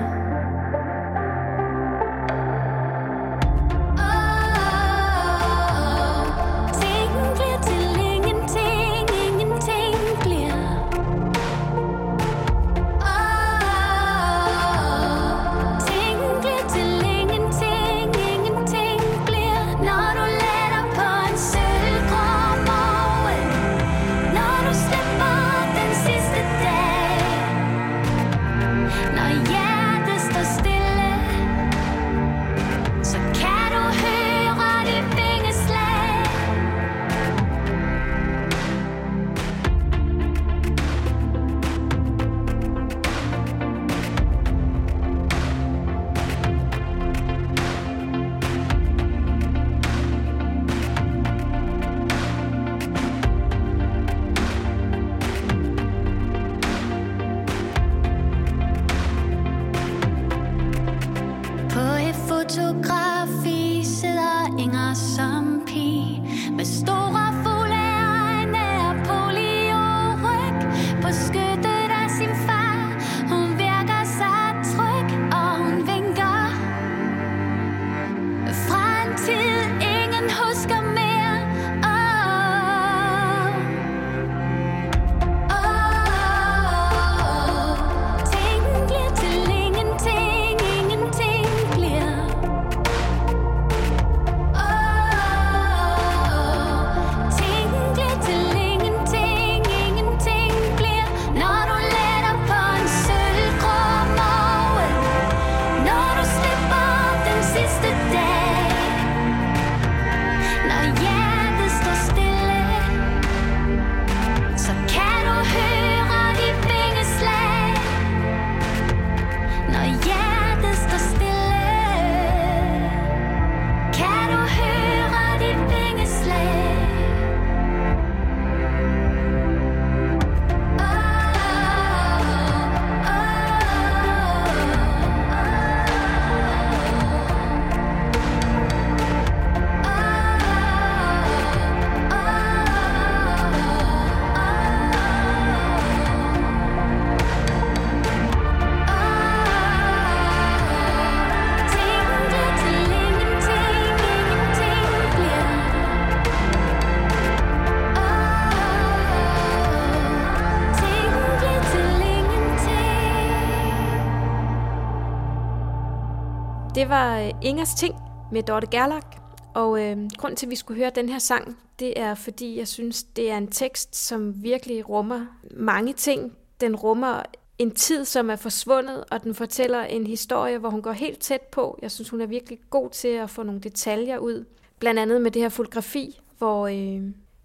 Det 166.76 166.90
var 166.90 167.20
øh, 167.20 167.32
Ingers 167.42 167.74
Ting 167.74 167.96
med 168.32 168.44
Dorte 168.44 168.68
Gerlach. 168.68 169.08
Og 169.54 169.82
øh, 169.82 169.98
grund 170.18 170.38
til, 170.38 170.46
at 170.46 170.50
vi 170.50 170.56
skulle 170.56 170.78
høre 170.80 170.92
den 170.96 171.10
her 171.10 171.20
sang, 171.20 171.58
det 171.80 172.00
er, 172.00 172.16
fordi 172.16 172.58
jeg 172.58 172.68
synes, 172.68 173.04
det 173.04 173.32
er 173.32 173.38
en 173.38 173.48
tekst, 173.48 173.96
som 173.96 174.44
virkelig 174.44 174.90
rummer 174.90 175.26
mange 175.52 175.94
ting. 175.94 176.34
Den 176.62 176.76
rummer 176.76 177.22
en 177.60 177.72
tid, 177.72 178.06
som 178.06 178.30
er 178.30 178.36
forsvundet, 178.36 179.04
og 179.12 179.24
den 179.24 179.36
fortæller 179.36 179.84
en 179.84 180.08
historie, 180.08 180.58
hvor 180.58 180.70
hun 180.70 180.82
går 180.82 180.92
helt 180.92 181.20
tæt 181.20 181.42
på. 181.42 181.80
Jeg 181.82 181.92
synes, 181.92 182.10
hun 182.10 182.22
er 182.22 182.26
virkelig 182.26 182.60
god 182.70 182.90
til 182.90 183.08
at 183.08 183.30
få 183.30 183.44
nogle 183.44 183.62
detaljer 183.62 184.18
ud. 184.18 184.46
Blandt 184.80 185.00
andet 185.00 185.22
med 185.22 185.32
det 185.32 185.42
her 185.42 185.50
fotografi, 185.50 186.20
hvor 186.38 186.68
øh, 186.68 187.02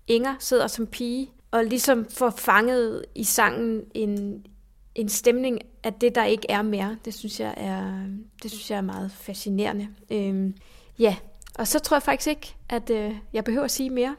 Inger 0.06 0.34
sidder 0.38 0.66
som 0.66 0.86
pige, 0.86 1.30
og 1.50 1.64
ligesom 1.64 2.06
får 2.10 2.30
fanget 2.30 3.04
i 3.14 3.24
sangen 3.24 3.82
en, 3.94 4.46
en 4.94 5.08
stemning 5.08 5.58
at 5.82 6.00
det, 6.00 6.14
der 6.14 6.24
ikke 6.24 6.46
er 6.48 6.62
mere. 6.62 6.96
Det 7.04 7.14
synes 7.14 7.40
jeg 7.40 7.54
er, 7.56 8.06
det 8.42 8.50
synes 8.50 8.70
jeg 8.70 8.76
er 8.76 8.82
meget 8.82 9.12
fascinerende. 9.12 9.88
Øhm, 10.10 10.54
ja, 10.98 11.16
og 11.54 11.66
så 11.66 11.78
tror 11.78 11.96
jeg 11.96 12.02
faktisk 12.02 12.28
ikke, 12.28 12.54
at 12.68 12.90
øh, 12.90 13.14
jeg 13.32 13.44
behøver 13.44 13.64
at 13.64 13.70
sige 13.70 13.90
mere. 13.90 14.16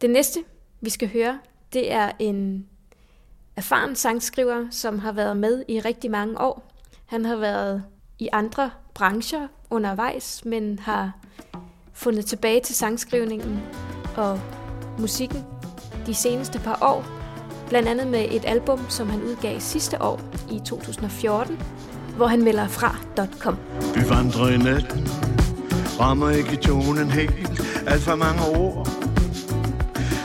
Det 0.00 0.10
næste, 0.10 0.44
vi 0.80 0.90
skal 0.90 1.08
høre, 1.08 1.38
det 1.72 1.92
er 1.92 2.12
en 2.18 2.66
erfaren 3.56 3.96
sangskriver, 3.96 4.66
som 4.70 4.98
har 4.98 5.12
været 5.12 5.36
med 5.36 5.64
i 5.68 5.80
rigtig 5.80 6.10
mange 6.10 6.40
år. 6.40 6.72
Han 7.06 7.24
har 7.24 7.36
været 7.36 7.84
i 8.18 8.28
andre 8.32 8.70
brancher 8.94 9.48
undervejs, 9.70 10.44
men 10.44 10.78
har 10.78 11.12
fundet 11.92 12.26
tilbage 12.26 12.60
til 12.60 12.74
sangskrivningen 12.74 13.62
og 14.16 14.40
musikken 14.98 15.44
de 16.06 16.14
seneste 16.14 16.58
par 16.58 16.78
år. 16.82 17.21
Blandt 17.72 17.88
andet 17.88 18.06
med 18.06 18.26
et 18.30 18.42
album, 18.44 18.80
som 18.88 19.10
han 19.10 19.22
udgav 19.22 19.60
sidste 19.60 20.02
år 20.02 20.20
i 20.50 20.60
2014, 20.66 21.58
hvor 22.16 22.26
han 22.26 22.44
melder 22.44 22.68
fra.com. 22.68 23.56
Vi 23.94 24.00
vandrer 24.08 24.48
i 24.48 24.56
natten 24.56 25.08
Rammer 26.00 26.30
ikke 26.30 26.56
tonen 26.56 27.10
helt 27.10 27.62
Alt 27.86 28.02
for 28.02 28.16
mange 28.16 28.42
ord 28.56 28.88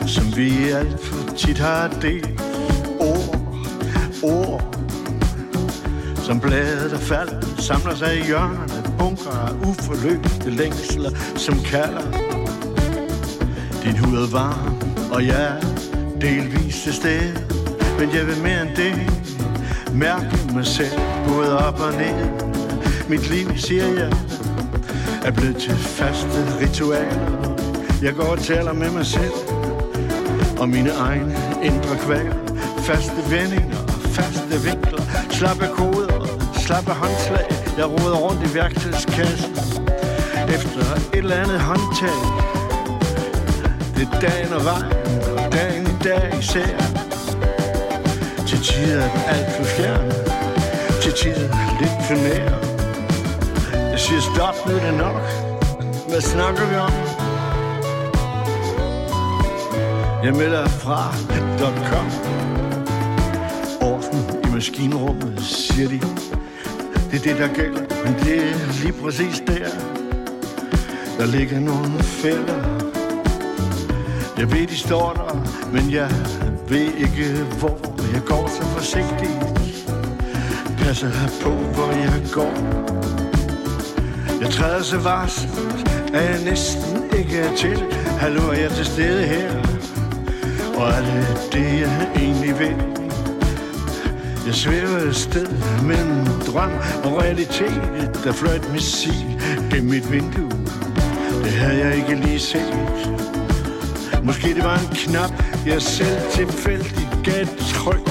Som 0.07 0.35
vi 0.35 0.69
alt 0.69 0.99
for 0.99 1.35
tit 1.35 1.57
har 1.57 1.87
delt 2.01 2.41
Ord, 2.99 3.35
ord 4.23 4.77
Som 6.15 6.39
blade 6.39 6.89
der 6.89 6.99
falder 6.99 7.41
Samler 7.57 7.95
sig 7.95 8.17
i 8.17 8.25
hjørnerne 8.25 8.95
Bunker 8.99 9.31
af 9.31 9.53
uforløste 9.69 10.49
længsler 10.49 11.11
Som 11.35 11.59
kalder 11.59 12.11
Din 13.83 13.97
hud 13.97 14.17
er 14.17 14.31
varm 14.31 14.77
Og 15.11 15.25
jeg 15.25 15.43
er 15.43 15.76
delvis 16.21 16.81
til 16.83 16.93
stede 16.93 17.33
Men 17.99 18.15
jeg 18.15 18.27
vil 18.27 18.37
mere 18.43 18.61
end 18.61 18.75
det 18.75 18.95
Mærke 19.93 20.53
mig 20.53 20.65
selv 20.65 20.99
Både 21.27 21.67
op 21.67 21.79
og 21.79 21.91
ned 21.93 22.29
Mit 23.09 23.29
liv, 23.29 23.57
siger 23.57 23.85
jeg 23.85 24.11
er 25.27 25.31
blevet 25.31 25.57
til 25.57 25.75
faste 25.75 26.59
ritualer. 26.61 27.55
Jeg 28.01 28.13
går 28.13 28.23
og 28.23 28.39
taler 28.39 28.73
med 28.73 28.91
mig 28.91 29.05
selv 29.05 29.33
og 30.59 30.69
mine 30.69 30.89
egne 30.89 31.35
indre 31.63 31.95
kvaler. 32.05 32.35
Faste 32.77 33.21
vendinger 33.31 33.77
og 33.77 34.09
faste 34.17 34.55
vinkler. 34.67 35.03
Slappe 35.29 35.67
koder, 35.73 36.27
slappe 36.65 36.91
håndslag. 36.91 37.47
Jeg 37.77 37.85
roder 37.85 38.17
rundt 38.17 38.51
i 38.51 38.55
værktøjskassen 38.55 39.51
efter 40.55 40.81
et 41.13 41.17
eller 41.17 41.35
andet 41.35 41.59
håndtag. 41.59 42.19
Det 43.95 44.07
er 44.07 44.19
dagen 44.19 44.53
og 44.53 44.63
vejen, 44.65 44.93
og 45.97 46.03
dag 46.03 46.39
især 46.39 46.77
Til 48.47 48.59
tider 48.59 49.09
alt 49.27 49.51
for 49.57 49.63
fjern 49.63 50.11
Til 51.01 51.13
tider 51.13 51.49
lidt 51.79 51.97
for 52.07 52.15
nær 52.15 52.67
Jeg 53.91 53.99
siger 53.99 54.21
stop, 54.21 54.55
nu 54.67 54.75
er 54.75 54.85
det 54.85 54.97
nok. 54.97 55.21
Hvad 56.09 56.21
snakker 56.21 56.65
vi 56.69 56.75
om? 56.75 56.91
Jeg 60.23 60.33
melder 60.33 60.67
fra 60.67 61.13
.com. 61.89 62.07
Orden 63.81 64.41
i 64.43 64.53
maskinrummet, 64.53 65.39
siger 65.41 65.89
de. 65.89 65.99
Det 67.11 67.19
er 67.19 67.33
det, 67.33 67.37
der 67.37 67.53
gælder. 67.53 67.81
Men 68.05 68.13
det 68.13 68.37
er 68.37 68.83
lige 68.83 68.93
præcis 69.03 69.43
der 69.47 69.69
Der 71.19 71.25
ligger 71.25 71.59
nogle 71.59 72.03
fælder. 72.03 72.76
Jeg 74.37 74.51
ved, 74.51 74.67
de 74.67 74.77
står 74.77 75.13
der 75.13 75.71
Men 75.71 75.91
jeg 75.91 76.09
ved 76.67 76.93
ikke, 76.97 77.43
hvor. 77.59 77.79
Jeg 78.13 78.21
går 78.25 78.47
så 78.47 78.63
forsigtigt. 78.63 79.37
Passer 80.77 81.11
på, 81.41 81.49
hvor 81.49 81.91
jeg 81.91 82.23
går. 82.33 82.53
Jeg 84.41 84.49
træder 84.49 84.83
så 84.83 84.97
varsomt 84.97 85.89
At 86.13 86.23
jeg 86.29 86.43
næsten 86.43 87.03
ikke 87.17 87.37
er 87.37 87.55
til. 87.55 87.83
Hallo, 88.19 88.41
er 88.49 88.53
jeg 88.53 88.71
til 88.71 88.85
stede 88.85 89.23
her? 89.23 89.49
Og 90.77 90.87
er 90.87 91.01
det 91.01 91.49
det, 91.53 91.81
jeg 91.81 92.11
egentlig 92.15 92.59
vil? 92.59 92.75
Jeg 94.45 94.55
svæver 94.55 95.09
et 95.09 95.15
sted 95.15 95.47
mellem 95.83 96.25
drøm 96.25 96.71
og 97.03 97.21
realitet. 97.21 97.81
Der 98.23 98.31
fløjt 98.31 98.65
et 98.65 98.71
missil 98.71 99.41
gennem 99.71 99.89
mit 99.89 100.11
vindue. 100.11 100.51
Det 101.43 101.51
havde 101.51 101.85
jeg 101.85 101.95
ikke 101.95 102.15
lige 102.15 102.39
set. 102.39 102.97
Måske 104.23 104.47
det 104.55 104.63
var 104.63 104.77
en 104.77 104.95
knap, 104.95 105.31
jeg 105.65 105.81
selv 105.81 106.21
tilfældigt 106.31 107.09
gav 107.23 107.41
et 107.41 107.57
tryk. 107.73 108.05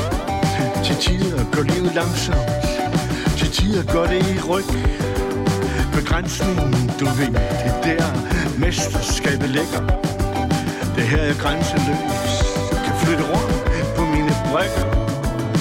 Til 0.85 0.97
tider 0.97 1.45
går 1.53 1.63
livet 1.63 1.95
langsomt. 1.95 2.51
Til 3.39 3.51
tider 3.51 3.93
går 3.93 4.07
det 4.07 4.21
i 4.35 4.41
ryg. 4.41 4.65
Begrænsningen, 5.95 6.91
du 7.01 7.05
ved, 7.05 7.33
det 7.85 7.93
er 7.93 7.99
der 7.99 8.59
mesterskabet 8.59 9.51
ligger. 9.51 9.81
Det 10.97 11.05
her 11.05 11.19
er 11.19 11.35
grænseløs 11.35 12.25
Kan 12.85 12.95
flytte 13.03 13.25
rundt 13.25 13.97
på 13.97 14.03
mine 14.05 14.33
brækker 14.51 14.87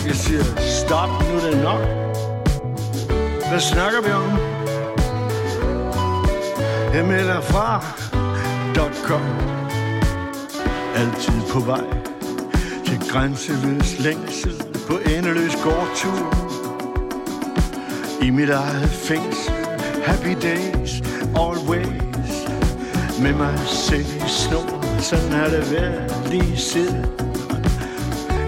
Jeg 0.07 0.15
siger, 0.15 0.43
stop, 0.59 1.09
nu 1.09 1.37
er 1.37 1.51
det 1.51 1.63
nok. 1.63 1.81
Hvad 3.49 3.59
snakker 3.59 4.01
vi 4.01 4.11
om? 4.11 4.39
Jeg 6.93 7.05
melder 7.05 7.41
fra 7.41 7.85
.com. 9.07 9.64
Altid 10.95 11.41
på 11.49 11.59
vej 11.59 11.85
Til 12.85 12.99
grænseløs 13.11 13.99
længsel 13.99 14.53
På 14.87 14.97
endeløs 15.15 15.55
gårdtur. 15.63 16.35
I 18.21 18.29
mit 18.29 18.49
eget 18.49 18.89
fængsel 18.89 19.53
Happy 20.05 20.35
days 20.41 21.01
Always 21.43 22.35
Med 23.21 23.33
mig 23.33 23.59
selv 23.67 24.05
i 24.17 24.27
snor 24.27 24.99
Sådan 24.99 25.31
har 25.31 25.47
det 25.47 25.71
været 25.71 26.27
lige 26.31 26.57
siden 26.57 27.05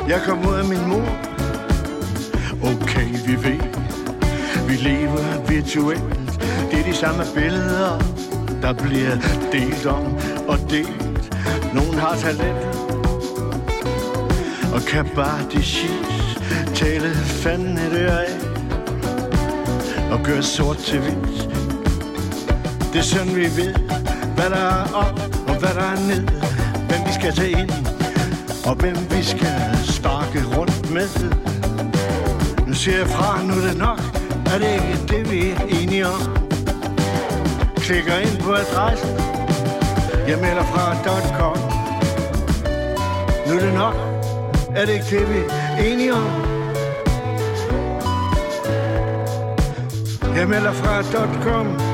Jeg 0.07 0.21
kom 0.25 0.47
ud 0.47 0.53
af 0.53 0.65
min 0.65 0.87
mor 0.87 1.07
Okay, 2.63 3.07
vi 3.25 3.35
ved. 3.43 3.59
Vi 4.67 4.73
lever 4.73 5.47
virtuelt. 5.47 6.39
Det 6.71 6.79
er 6.79 6.83
de 6.83 6.93
samme 6.93 7.23
billeder 7.35 7.99
Der 8.61 8.73
bliver 8.73 9.17
delt 9.51 9.85
om 9.85 10.05
og 10.47 10.57
delt 10.69 11.06
nogen 11.77 11.99
har 11.99 12.15
talent. 12.15 12.65
Og 14.73 14.81
kan 14.81 15.09
bare 15.15 15.39
det 15.51 15.65
shit 15.65 16.07
Tale 16.75 17.15
fanden 17.15 17.77
et 17.77 17.93
øre 17.93 18.25
af. 18.25 18.37
Og 20.11 20.19
gøre 20.23 20.43
sort 20.43 20.77
til 20.77 20.99
hvidt. 20.99 21.49
Det 22.93 22.99
er 22.99 23.03
sådan 23.03 23.35
vi 23.35 23.41
ved 23.41 23.73
Hvad 24.35 24.49
der 24.49 24.55
er 24.55 24.93
op 24.93 25.19
og 25.47 25.55
hvad 25.59 25.69
der 25.69 25.87
er 25.93 25.99
ned. 26.07 26.27
Hvem 26.87 27.01
vi 27.07 27.13
skal 27.19 27.33
tage 27.33 27.51
ind 27.51 27.71
Og 28.65 28.75
hvem 28.75 28.97
vi 29.11 29.23
skal 29.23 29.59
sparke 29.83 30.39
rundt 30.57 30.91
med. 30.93 31.09
Nu 32.67 32.73
siger 32.73 32.97
jeg 32.97 33.07
fra, 33.07 33.43
nu 33.43 33.53
er 33.53 33.67
det 33.67 33.77
nok. 33.77 33.99
Er 34.45 34.57
det 34.57 34.73
ikke 34.73 35.07
det 35.07 35.31
vi 35.31 35.49
er 35.49 35.81
enige 35.81 36.07
om? 36.07 36.37
Klikker 37.75 38.17
ind 38.17 38.41
på 38.41 38.51
adressen. 38.53 39.36
Jeg 40.27 40.39
melder 40.39 40.63
fra 40.63 40.95
.com. 41.39 41.57
Nu 43.47 43.55
er 43.55 43.65
det 43.65 43.73
nok. 43.73 43.93
Er 44.75 44.85
det 44.85 44.93
ikke 44.93 45.19
det 45.19 45.29
vi 45.29 45.39
er 45.49 45.83
enige 45.83 46.13
om? 46.13 46.31
Jeg 50.35 50.47
melder 50.47 50.73
fra 50.73 51.03
.com. 51.43 51.86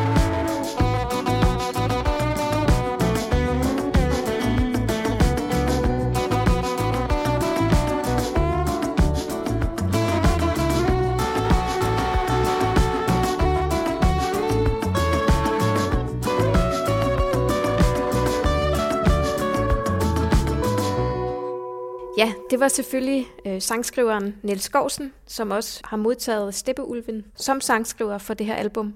det 22.53 22.59
var 22.59 22.67
selvfølgelig 22.67 23.27
øh, 23.45 23.61
sangskriveren 23.61 24.35
Niels 24.43 24.63
Skovsen, 24.63 25.13
som 25.27 25.51
også 25.51 25.81
har 25.83 25.97
modtaget 25.97 26.55
Steppeulven 26.55 27.25
som 27.35 27.61
sangskriver 27.61 28.17
for 28.17 28.33
det 28.33 28.45
her 28.45 28.55
album. 28.55 28.93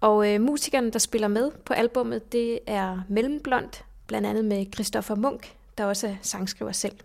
Og 0.00 0.32
øh, 0.32 0.40
musikerne, 0.40 0.90
der 0.90 0.98
spiller 0.98 1.28
med 1.28 1.50
på 1.64 1.72
albummet, 1.72 2.32
det 2.32 2.58
er 2.66 3.00
Mellemblond, 3.08 3.68
blandt 4.06 4.26
andet 4.26 4.44
med 4.44 4.66
Christoffer 4.74 5.14
Munk, 5.14 5.54
der 5.78 5.84
også 5.84 6.06
er 6.06 6.14
sangskriver 6.22 6.72
selv. 6.72 6.96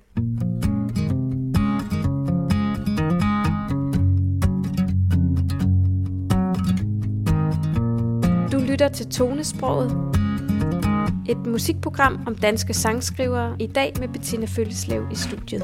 Du 8.52 8.60
lytter 8.72 8.90
til 8.94 9.10
Tonesproget, 9.12 10.19
et 11.30 11.46
musikprogram 11.46 12.20
om 12.28 12.36
danske 12.36 12.74
sangskrivere, 12.74 13.56
i 13.60 13.68
dag 13.68 13.94
med 14.00 14.08
Bettina 14.08 14.46
Følleslev 14.46 15.04
i 15.12 15.16
studiet. 15.16 15.64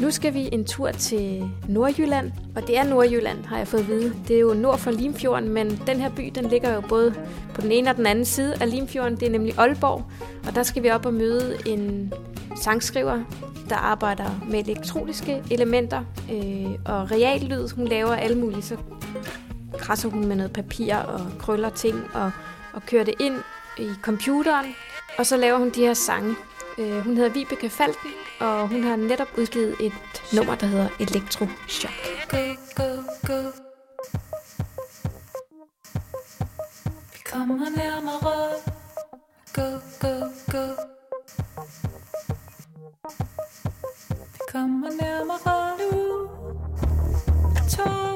Nu 0.00 0.10
skal 0.10 0.34
vi 0.34 0.48
en 0.52 0.64
tur 0.64 0.90
til 0.90 1.50
Nordjylland, 1.68 2.32
og 2.56 2.66
det 2.66 2.78
er 2.78 2.84
Nordjylland, 2.84 3.44
har 3.44 3.58
jeg 3.58 3.68
fået 3.68 3.80
at 3.80 3.88
vide. 3.88 4.12
Det 4.28 4.36
er 4.36 4.40
jo 4.40 4.54
nord 4.54 4.78
for 4.78 4.90
Limfjorden, 4.90 5.48
men 5.48 5.80
den 5.86 6.00
her 6.00 6.10
by, 6.10 6.32
den 6.34 6.44
ligger 6.44 6.74
jo 6.74 6.80
både 6.80 7.14
på 7.54 7.60
den 7.60 7.72
ene 7.72 7.90
og 7.90 7.96
den 7.96 8.06
anden 8.06 8.24
side 8.24 8.54
af 8.60 8.70
Limfjorden. 8.70 9.16
Det 9.16 9.28
er 9.28 9.30
nemlig 9.30 9.58
Aalborg, 9.58 10.04
og 10.46 10.54
der 10.54 10.62
skal 10.62 10.82
vi 10.82 10.90
op 10.90 11.06
og 11.06 11.14
møde 11.14 11.56
en 11.66 12.12
sangskriver, 12.56 13.22
der 13.68 13.76
arbejder 13.76 14.44
med 14.50 14.68
elektroniske 14.68 15.42
elementer 15.50 16.04
øh, 16.32 16.70
og 16.84 17.10
reallyd. 17.10 17.68
Hun 17.76 17.88
laver 17.88 18.14
alle 18.14 18.38
mulige, 18.38 18.62
så 18.62 18.76
krasser 19.78 20.08
hun 20.08 20.26
med 20.26 20.36
noget 20.36 20.52
papir 20.52 20.96
og 20.96 21.20
krøller 21.38 21.70
ting 21.70 22.10
og, 22.14 22.30
og 22.72 22.82
kører 22.86 23.04
det 23.04 23.14
ind 23.20 23.42
i 23.78 23.90
computeren, 24.02 24.66
og 25.18 25.26
så 25.26 25.36
laver 25.36 25.58
hun 25.58 25.70
de 25.70 25.80
her 25.80 25.94
sange. 25.94 26.36
Øh, 26.78 26.98
hun 27.00 27.16
hedder 27.16 27.30
Vibeke 27.30 27.70
Falken, 27.70 28.10
og 28.40 28.68
hun 28.68 28.82
har 28.84 28.96
netop 28.96 29.28
udgivet 29.38 29.74
et 29.80 29.92
nummer, 30.32 30.54
der 30.54 30.66
hedder 30.66 30.88
Elektroshock. 31.00 31.94
Go, 32.30 32.36
go, 32.76 33.02
go. 33.26 33.50
Vi 37.12 37.18
kommer 37.32 37.68
nærmere. 37.76 38.50
Go, 39.54 39.62
go, 40.00 40.14
go. 40.52 40.66
Vi 44.32 44.40
kommer 44.52 44.90
nærmere 45.00 45.76
nu. 45.78 46.28
Tog. 47.70 48.15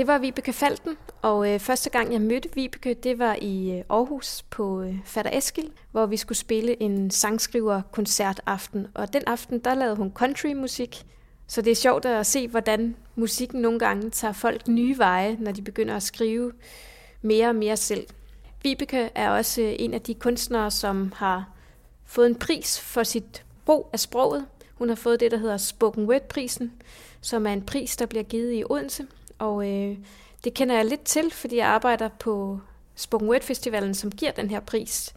Det 0.00 0.06
var 0.06 0.18
Vibeke 0.18 0.52
Falten, 0.52 0.96
og 1.22 1.50
øh, 1.50 1.60
første 1.60 1.90
gang 1.90 2.12
jeg 2.12 2.20
mødte 2.20 2.48
Vibeke, 2.54 2.94
det 2.94 3.18
var 3.18 3.36
i 3.40 3.70
øh, 3.78 3.84
Aarhus 3.90 4.44
på 4.50 4.82
øh, 4.82 4.94
Fatter 5.04 5.38
Eskil, 5.38 5.70
hvor 5.90 6.06
vi 6.06 6.16
skulle 6.16 6.38
spille 6.38 6.82
en 6.82 7.10
sangskriver-koncertaften. 7.10 8.86
Og 8.94 9.12
den 9.12 9.22
aften, 9.26 9.58
der 9.58 9.74
lavede 9.74 9.96
hun 9.96 10.12
countrymusik, 10.14 11.06
så 11.46 11.62
det 11.62 11.70
er 11.70 11.74
sjovt 11.74 12.04
at 12.04 12.26
se, 12.26 12.48
hvordan 12.48 12.96
musikken 13.14 13.60
nogle 13.60 13.78
gange 13.78 14.10
tager 14.10 14.32
folk 14.32 14.68
nye 14.68 14.98
veje, 14.98 15.36
når 15.40 15.52
de 15.52 15.62
begynder 15.62 15.96
at 15.96 16.02
skrive 16.02 16.52
mere 17.22 17.48
og 17.48 17.54
mere 17.54 17.76
selv. 17.76 18.06
Vibeke 18.62 19.10
er 19.14 19.30
også 19.30 19.62
øh, 19.62 19.74
en 19.78 19.94
af 19.94 20.00
de 20.00 20.14
kunstnere, 20.14 20.70
som 20.70 21.12
har 21.16 21.48
fået 22.04 22.26
en 22.26 22.34
pris 22.34 22.80
for 22.80 23.02
sit 23.02 23.44
brug 23.64 23.90
af 23.92 24.00
sproget. 24.00 24.46
Hun 24.74 24.88
har 24.88 24.96
fået 24.96 25.20
det, 25.20 25.30
der 25.30 25.38
hedder 25.38 25.56
Spoken 25.56 26.06
Word-prisen, 26.10 26.72
som 27.20 27.46
er 27.46 27.52
en 27.52 27.62
pris, 27.62 27.96
der 27.96 28.06
bliver 28.06 28.24
givet 28.24 28.52
i 28.52 28.64
Odense. 28.70 29.06
Og 29.40 29.68
øh, 29.68 29.96
det 30.44 30.54
kender 30.54 30.76
jeg 30.76 30.84
lidt 30.84 31.04
til, 31.04 31.30
fordi 31.30 31.56
jeg 31.56 31.66
arbejder 31.66 32.08
på 32.08 32.60
Spoken 32.94 33.28
Word 33.28 33.42
Festivalen, 33.42 33.94
som 33.94 34.10
giver 34.10 34.32
den 34.32 34.50
her 34.50 34.60
pris. 34.60 35.14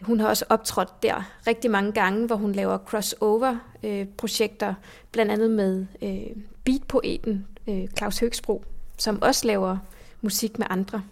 Hun 0.00 0.20
har 0.20 0.28
også 0.28 0.44
optrådt 0.48 1.02
der 1.02 1.30
rigtig 1.46 1.70
mange 1.70 1.92
gange, 1.92 2.26
hvor 2.26 2.36
hun 2.36 2.52
laver 2.52 2.78
crossover-projekter, 2.78 4.68
øh, 4.68 4.74
blandt 5.12 5.32
andet 5.32 5.50
med 5.50 5.86
øh, 6.02 6.36
beatpoeten 6.64 7.46
øh, 7.68 7.88
Claus 7.98 8.18
Høgsbro, 8.18 8.64
som 8.98 9.22
også 9.22 9.46
laver 9.46 9.78
musik 10.20 10.58
med 10.58 10.66
andre. 10.70 11.02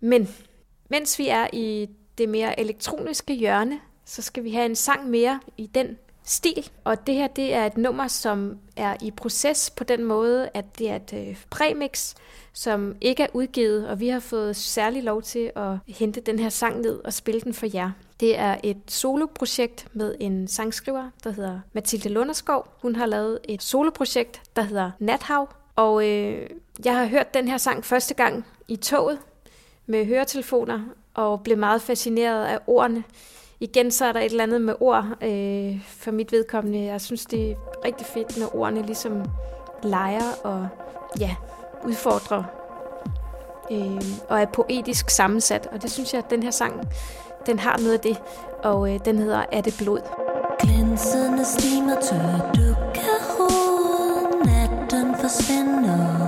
Men 0.00 0.28
mens 0.88 1.18
vi 1.18 1.28
er 1.28 1.46
i 1.52 1.88
det 2.18 2.28
mere 2.28 2.60
elektroniske 2.60 3.34
hjørne, 3.34 3.80
så 4.04 4.22
skal 4.22 4.44
vi 4.44 4.50
have 4.50 4.66
en 4.66 4.76
sang 4.76 5.10
mere 5.10 5.40
i 5.56 5.66
den 5.66 5.96
stil. 6.24 6.70
Og 6.84 7.06
det 7.06 7.14
her 7.14 7.26
det 7.26 7.54
er 7.54 7.66
et 7.66 7.76
nummer, 7.76 8.08
som 8.08 8.58
er 8.76 8.96
i 9.02 9.10
proces 9.10 9.70
på 9.70 9.84
den 9.84 10.04
måde, 10.04 10.48
at 10.54 10.78
det 10.78 10.90
er 10.90 10.96
et 10.96 11.12
øh, 11.14 11.36
premix, 11.50 12.14
som 12.52 12.96
ikke 13.00 13.22
er 13.22 13.26
udgivet, 13.32 13.88
og 13.88 14.00
vi 14.00 14.08
har 14.08 14.20
fået 14.20 14.56
særlig 14.56 15.02
lov 15.02 15.22
til 15.22 15.52
at 15.56 15.76
hente 15.88 16.20
den 16.20 16.38
her 16.38 16.48
sang 16.48 16.80
ned 16.80 17.00
og 17.04 17.12
spille 17.12 17.40
den 17.40 17.54
for 17.54 17.66
jer. 17.74 17.90
Det 18.20 18.38
er 18.38 18.56
et 18.62 18.76
soloprojekt 18.88 19.86
med 19.92 20.14
en 20.20 20.48
sangskriver, 20.48 21.10
der 21.24 21.30
hedder 21.30 21.60
Mathilde 21.72 22.08
Lunderskov. 22.08 22.68
Hun 22.82 22.96
har 22.96 23.06
lavet 23.06 23.38
et 23.44 23.62
soloprojekt, 23.62 24.42
der 24.56 24.62
hedder 24.62 24.90
Nathav, 24.98 25.48
og 25.76 26.08
øh, 26.08 26.46
jeg 26.84 26.96
har 26.96 27.06
hørt 27.06 27.34
den 27.34 27.48
her 27.48 27.58
sang 27.58 27.84
første 27.84 28.14
gang 28.14 28.46
i 28.68 28.76
toget 28.76 29.18
med 29.86 30.06
høretelefoner, 30.06 30.80
og 31.14 31.42
blev 31.42 31.58
meget 31.58 31.82
fascineret 31.82 32.44
af 32.46 32.58
ordene. 32.66 33.04
Igen 33.60 33.90
så 33.90 34.04
er 34.04 34.12
der 34.12 34.20
et 34.20 34.30
eller 34.30 34.42
andet 34.42 34.60
med 34.60 34.74
ord 34.80 35.04
øh, 35.22 35.80
for 35.86 36.10
mit 36.10 36.32
vedkommende. 36.32 36.84
Jeg 36.84 37.00
synes, 37.00 37.26
det 37.26 37.50
er 37.50 37.54
rigtig 37.84 38.06
fedt, 38.06 38.38
når 38.38 38.56
ordene 38.56 38.86
ligesom 38.86 39.22
leger 39.82 40.32
og 40.44 40.68
ja, 41.20 41.36
udfordrer 41.84 42.42
øh, 43.70 44.02
og 44.28 44.40
er 44.40 44.46
poetisk 44.46 45.10
sammensat. 45.10 45.68
Og 45.72 45.82
det 45.82 45.90
synes 45.90 46.12
jeg, 46.12 46.22
at 46.24 46.30
den 46.30 46.42
her 46.42 46.50
sang, 46.50 46.88
den 47.46 47.58
har 47.58 47.78
noget 47.78 47.92
af 47.92 48.00
det, 48.00 48.16
og 48.62 48.94
øh, 48.94 49.00
den 49.04 49.18
hedder 49.18 49.44
Er 49.52 49.60
det 49.60 49.74
blod? 49.78 50.00
Glinsende 50.58 51.44
stimer 51.44 52.00
tør 52.00 52.52
dukkerhoved 52.54 54.44
Natten 54.44 55.14
forsvinder 55.20 56.23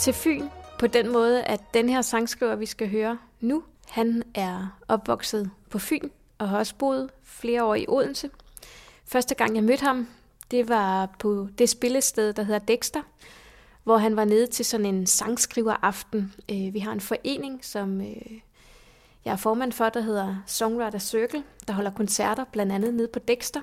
til 0.00 0.12
Fyn 0.12 0.48
på 0.78 0.86
den 0.86 1.12
måde, 1.12 1.42
at 1.44 1.60
den 1.74 1.88
her 1.88 2.02
sangskriver, 2.02 2.54
vi 2.54 2.66
skal 2.66 2.90
høre 2.90 3.18
nu, 3.40 3.62
han 3.88 4.22
er 4.34 4.78
opvokset 4.88 5.50
på 5.70 5.78
Fyn 5.78 6.08
og 6.38 6.48
har 6.48 6.58
også 6.58 6.74
boet 6.74 7.10
flere 7.22 7.64
år 7.64 7.74
i 7.74 7.86
Odense. 7.88 8.30
Første 9.04 9.34
gang 9.34 9.54
jeg 9.54 9.64
mødte 9.64 9.84
ham, 9.84 10.08
det 10.50 10.68
var 10.68 11.16
på 11.18 11.48
det 11.58 11.68
spillested, 11.68 12.32
der 12.32 12.42
hedder 12.42 12.58
Dexter, 12.58 13.02
hvor 13.84 13.96
han 13.96 14.16
var 14.16 14.24
nede 14.24 14.46
til 14.46 14.64
sådan 14.64 14.86
en 14.86 15.06
sangskriveraften. 15.06 16.34
Øh, 16.50 16.74
vi 16.74 16.78
har 16.78 16.92
en 16.92 17.00
forening, 17.00 17.64
som 17.64 18.00
øh, 18.00 18.40
jeg 19.24 19.32
er 19.32 19.36
formand 19.36 19.72
for, 19.72 19.88
der 19.88 20.00
hedder 20.00 20.36
Songwriter 20.46 20.98
Circle, 20.98 21.42
der 21.68 21.72
holder 21.72 21.90
koncerter 21.90 22.44
blandt 22.44 22.72
andet 22.72 22.94
nede 22.94 23.08
på 23.08 23.18
Dexter. 23.18 23.60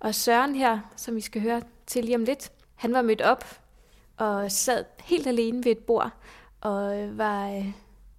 Og 0.00 0.14
Søren 0.14 0.54
her, 0.54 0.78
som 0.96 1.16
vi 1.16 1.20
skal 1.20 1.42
høre 1.42 1.62
til 1.86 2.04
lige 2.04 2.16
om 2.16 2.24
lidt, 2.24 2.52
han 2.74 2.92
var 2.92 3.02
mødt 3.02 3.20
op 3.20 3.61
og 4.22 4.50
sad 4.50 4.84
helt 5.04 5.26
alene 5.26 5.64
ved 5.64 5.72
et 5.72 5.78
bord 5.78 6.10
og 6.60 6.98
øh, 6.98 7.18
var 7.18 7.50
øh, 7.50 7.66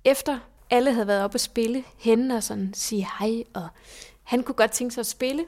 efter 0.05 0.39
alle 0.69 0.93
havde 0.93 1.07
været 1.07 1.23
oppe 1.23 1.35
at 1.35 1.41
spille 1.41 1.83
henne 1.97 2.35
og 2.35 2.43
sådan 2.43 2.73
sige 2.73 3.07
hej, 3.19 3.43
og 3.53 3.67
han 4.23 4.43
kunne 4.43 4.55
godt 4.55 4.71
tænke 4.71 4.93
sig 4.93 5.01
at 5.01 5.05
spille. 5.05 5.45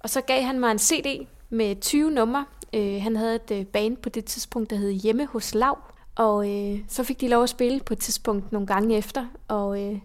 Og 0.00 0.10
så 0.10 0.20
gav 0.20 0.42
han 0.42 0.60
mig 0.60 0.70
en 0.70 0.78
CD 0.78 1.26
med 1.50 1.80
20 1.80 2.10
numre. 2.10 2.44
Øh, 2.74 3.02
han 3.02 3.16
havde 3.16 3.34
et 3.34 3.50
øh, 3.50 3.66
band 3.66 3.96
på 3.96 4.08
det 4.08 4.24
tidspunkt, 4.24 4.70
der 4.70 4.76
hed 4.76 4.92
Hjemme 4.92 5.26
hos 5.26 5.54
Lav. 5.54 5.78
Og 6.16 6.50
øh, 6.50 6.78
så 6.88 7.04
fik 7.04 7.20
de 7.20 7.28
lov 7.28 7.42
at 7.42 7.48
spille 7.48 7.80
på 7.80 7.92
et 7.92 7.98
tidspunkt 7.98 8.52
nogle 8.52 8.66
gange 8.66 8.96
efter. 8.96 9.26
Og 9.48 9.82
øh, 9.82 9.98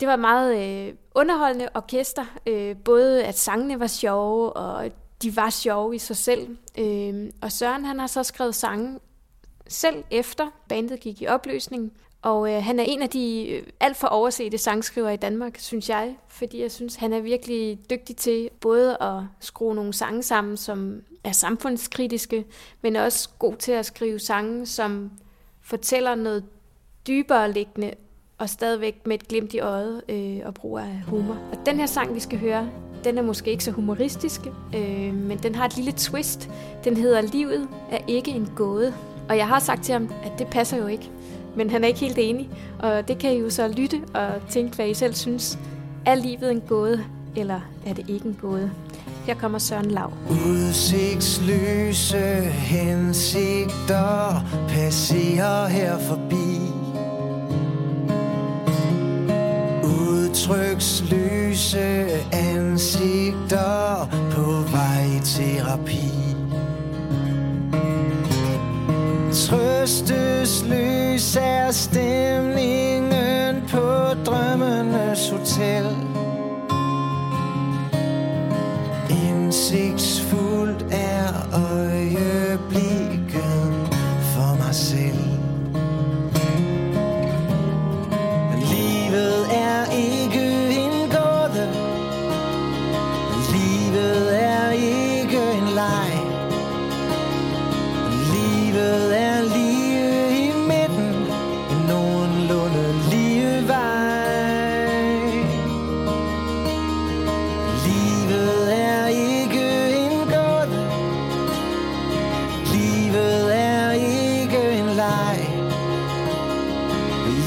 det 0.00 0.08
var 0.08 0.14
et 0.14 0.20
meget 0.20 0.56
øh, 0.88 0.94
underholdende 1.14 1.68
orkester. 1.74 2.24
Øh, 2.46 2.76
både 2.76 3.24
at 3.24 3.38
sangene 3.38 3.80
var 3.80 3.86
sjove, 3.86 4.52
og 4.52 4.90
de 5.22 5.36
var 5.36 5.50
sjove 5.50 5.94
i 5.94 5.98
sig 5.98 6.16
selv. 6.16 6.56
Øh, 6.78 7.30
og 7.42 7.52
Søren 7.52 7.84
han 7.84 8.00
har 8.00 8.06
så 8.06 8.22
skrevet 8.22 8.54
sange 8.54 8.98
selv 9.70 10.04
efter 10.10 10.46
bandet 10.68 11.00
gik 11.00 11.22
i 11.22 11.26
opløsning. 11.26 11.92
Og 12.22 12.52
øh, 12.52 12.62
han 12.62 12.78
er 12.78 12.84
en 12.84 13.02
af 13.02 13.08
de 13.08 13.48
øh, 13.48 13.62
alt 13.80 13.96
for 13.96 14.06
oversete 14.06 14.58
sangskrivere 14.58 15.14
i 15.14 15.16
Danmark, 15.16 15.58
synes 15.58 15.88
jeg. 15.88 16.16
Fordi 16.28 16.62
jeg 16.62 16.70
synes, 16.70 16.96
han 16.96 17.12
er 17.12 17.20
virkelig 17.20 17.78
dygtig 17.90 18.16
til 18.16 18.50
både 18.60 18.96
at 19.00 19.22
skrue 19.40 19.74
nogle 19.74 19.92
sange 19.92 20.22
sammen, 20.22 20.56
som 20.56 21.02
er 21.24 21.32
samfundskritiske, 21.32 22.44
men 22.82 22.96
også 22.96 23.28
god 23.38 23.56
til 23.56 23.72
at 23.72 23.86
skrive 23.86 24.18
sange, 24.18 24.66
som 24.66 25.10
fortæller 25.62 26.14
noget 26.14 26.44
dybere 27.06 27.52
liggende, 27.52 27.94
og 28.38 28.48
stadigvæk 28.48 29.06
med 29.06 29.14
et 29.14 29.28
glimt 29.28 29.54
i 29.54 29.60
øjet 29.60 30.02
øh, 30.08 30.40
og 30.44 30.54
brug 30.54 30.78
af 30.78 31.02
humor. 31.06 31.38
Og 31.52 31.66
den 31.66 31.76
her 31.76 31.86
sang, 31.86 32.14
vi 32.14 32.20
skal 32.20 32.38
høre, 32.38 32.70
den 33.04 33.18
er 33.18 33.22
måske 33.22 33.50
ikke 33.50 33.64
så 33.64 33.70
humoristisk, 33.70 34.40
øh, 34.74 35.14
men 35.14 35.38
den 35.38 35.54
har 35.54 35.66
et 35.66 35.76
lille 35.76 35.92
twist. 35.92 36.50
Den 36.84 36.96
hedder 36.96 37.20
Livet 37.20 37.68
er 37.90 37.98
ikke 38.08 38.30
en 38.30 38.52
gåde. 38.56 38.94
Og 39.30 39.36
jeg 39.36 39.48
har 39.48 39.58
sagt 39.58 39.82
til 39.82 39.92
ham, 39.92 40.10
at 40.24 40.32
det 40.38 40.46
passer 40.46 40.76
jo 40.76 40.86
ikke. 40.86 41.10
Men 41.56 41.70
han 41.70 41.84
er 41.84 41.88
ikke 41.88 42.00
helt 42.00 42.18
enig, 42.18 42.50
og 42.78 43.08
det 43.08 43.18
kan 43.18 43.32
I 43.32 43.38
jo 43.38 43.50
så 43.50 43.68
lytte 43.68 44.00
og 44.14 44.28
tænke, 44.48 44.76
hvad 44.76 44.88
I 44.88 44.94
selv 44.94 45.14
synes. 45.14 45.58
Er 46.06 46.14
livet 46.14 46.50
en 46.50 46.60
gåde, 46.60 47.04
eller 47.36 47.60
er 47.86 47.94
det 47.94 48.04
ikke 48.08 48.28
en 48.28 48.38
gåde? 48.40 48.70
Her 49.26 49.34
kommer 49.34 49.58
Søren 49.58 49.90
Lav. 49.90 50.12
Udsigtsløse 50.30 52.18
hensigter 52.44 54.44
passerer 54.68 55.66
her 55.66 55.98
forbi 55.98 56.60
Udtryksløse 59.84 62.06
ansigter 62.32 64.08
på 64.30 64.42
vej 64.70 65.04
i 65.04 65.20
terapi 65.24 66.10
Trøstesløs 69.32 71.26
er 71.36 71.70
stemningen 71.70 73.62
på 73.68 74.14
drømmenes 74.26 75.30
hotel. 75.30 75.86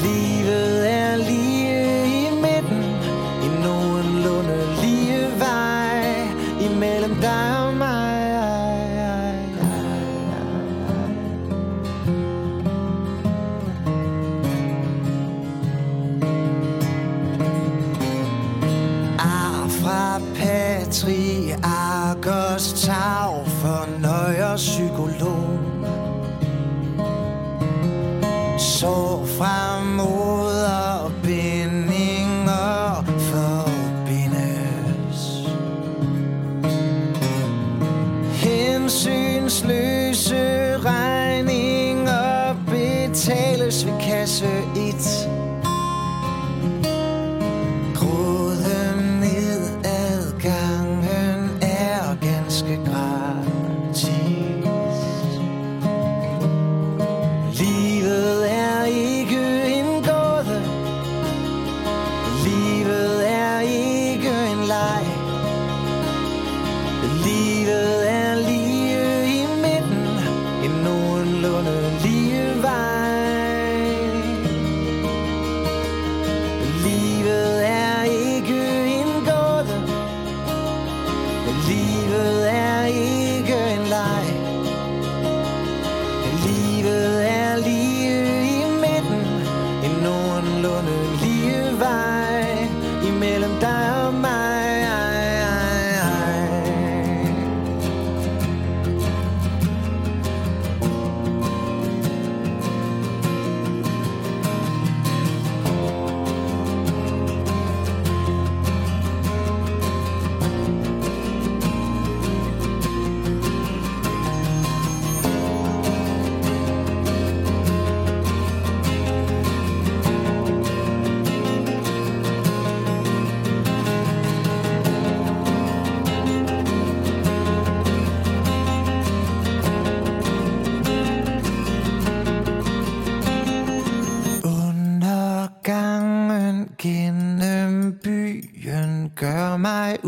Livet 0.04 0.73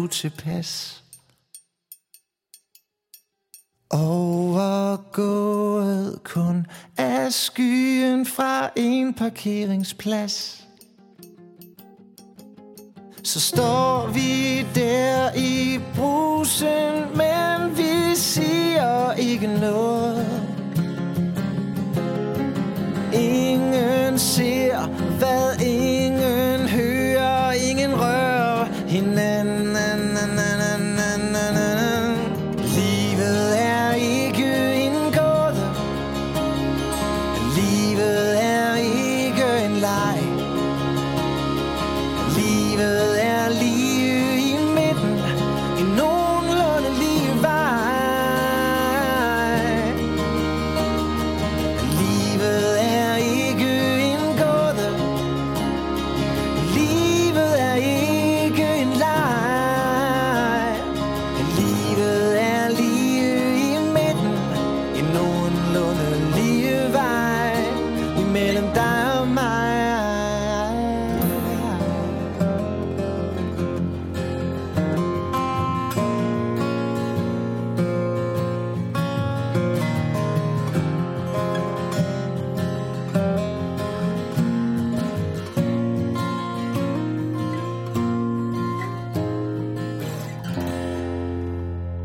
mig 0.07 0.11
utilpas. 0.11 1.03
Overgået 3.91 5.31
kun 6.25 6.67
af 6.97 7.33
skyen 7.33 8.27
fra 8.27 8.71
en 8.77 9.15
parkeringsplads. 9.15 10.67
Så 13.23 13.41
står 13.41 14.07
vi 14.07 14.63
der 14.75 15.35
i 15.37 15.81
brusen, 15.95 17.17
men 17.17 17.77
vi 17.77 18.15
siger 18.17 19.13
ikke 19.13 19.47
noget. 19.47 20.43
Ingen 23.13 24.19
ser, 24.19 24.87
hvad 25.19 25.46
nogenlunde 65.47 66.35
lige 66.35 66.93
vej 66.93 67.55
imellem 68.19 68.65
dig 68.75 69.21
og 69.21 69.29
mig. 69.29 69.67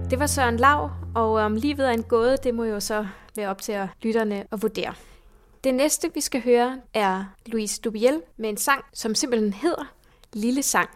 Det 0.09 0.19
var 0.19 0.25
Søren 0.27 0.57
Lav, 0.57 0.89
og 1.15 1.39
øhm, 1.39 1.45
om 1.45 1.55
livet 1.55 1.87
er 1.87 1.91
en 1.91 2.03
gåde, 2.03 2.37
det 2.43 2.55
må 2.55 2.63
jo 2.63 2.79
så 2.79 3.07
være 3.35 3.49
op 3.49 3.61
til 3.61 3.87
lytterne 4.01 4.45
at 4.51 4.61
vurdere. 4.61 4.93
Det 5.63 5.73
næste, 5.73 6.13
vi 6.13 6.21
skal 6.21 6.41
høre, 6.41 6.81
er 6.93 7.25
Louise 7.45 7.81
Dubiel 7.81 8.21
med 8.37 8.49
en 8.49 8.57
sang, 8.57 8.83
som 8.93 9.15
simpelthen 9.15 9.53
hedder 9.53 9.93
Lille 10.33 10.63
Sang. 10.63 10.89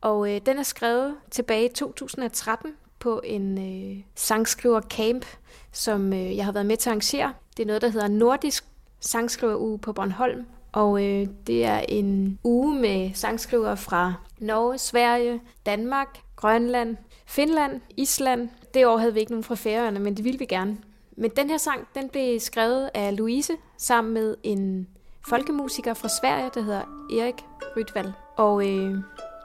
Og 0.00 0.34
øh, 0.34 0.40
den 0.46 0.58
er 0.58 0.62
skrevet 0.62 1.14
tilbage 1.30 1.64
i 1.64 1.72
2013 1.74 2.72
på 2.98 3.20
en 3.24 3.58
øh, 3.58 4.02
sangskriver 4.14 4.80
camp, 4.80 5.26
som 5.72 6.12
øh, 6.12 6.36
jeg 6.36 6.44
har 6.44 6.52
været 6.52 6.66
med 6.66 6.76
til 6.76 6.88
at 6.88 6.92
arrangere. 6.92 7.32
Det 7.56 7.62
er 7.62 7.66
noget, 7.66 7.82
der 7.82 7.88
hedder 7.88 8.08
Nordisk 8.08 8.64
Sangskriveruge 9.00 9.78
på 9.78 9.92
Bornholm. 9.92 10.46
Og 10.72 11.04
øh, 11.04 11.26
det 11.46 11.64
er 11.64 11.78
en 11.88 12.38
uge 12.44 12.74
med 12.80 13.10
sangskrivere 13.14 13.76
fra 13.76 14.14
Norge, 14.38 14.78
Sverige, 14.78 15.40
Danmark, 15.66 16.20
Grønland, 16.36 16.96
Finland, 17.26 17.80
Island. 17.96 18.48
Det 18.74 18.86
år 18.86 18.96
havde 18.96 19.14
vi 19.14 19.20
ikke 19.20 19.32
nogen 19.32 19.44
fra 19.44 19.54
Færøerne, 19.54 20.00
men 20.00 20.16
det 20.16 20.24
ville 20.24 20.38
vi 20.38 20.44
gerne. 20.44 20.78
Men 21.16 21.30
den 21.36 21.50
her 21.50 21.58
sang, 21.58 21.88
den 21.94 22.08
blev 22.08 22.40
skrevet 22.40 22.90
af 22.94 23.16
Louise 23.16 23.52
sammen 23.76 24.14
med 24.14 24.36
en 24.42 24.88
folkemusiker 25.28 25.94
fra 25.94 26.08
Sverige, 26.08 26.50
der 26.54 26.60
hedder 26.60 26.82
Erik 27.12 27.34
Rytvald. 27.76 28.12
Og 28.36 28.68
øh, 28.68 28.94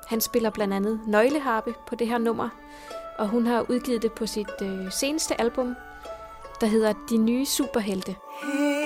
han 0.07 0.21
spiller 0.21 0.49
blandt 0.49 0.73
andet 0.73 0.99
nøgleharpe 1.07 1.73
på 1.88 1.95
det 1.95 2.07
her 2.07 2.17
nummer, 2.17 2.49
og 3.17 3.28
hun 3.28 3.45
har 3.45 3.65
udgivet 3.69 4.01
det 4.01 4.11
på 4.11 4.26
sit 4.26 4.61
øh, 4.61 4.91
seneste 4.91 5.41
album, 5.41 5.76
der 6.61 6.67
hedder 6.67 6.93
De 7.09 7.17
Nye 7.17 7.45
Superhelte. 7.45 8.15
Hey 8.43 8.84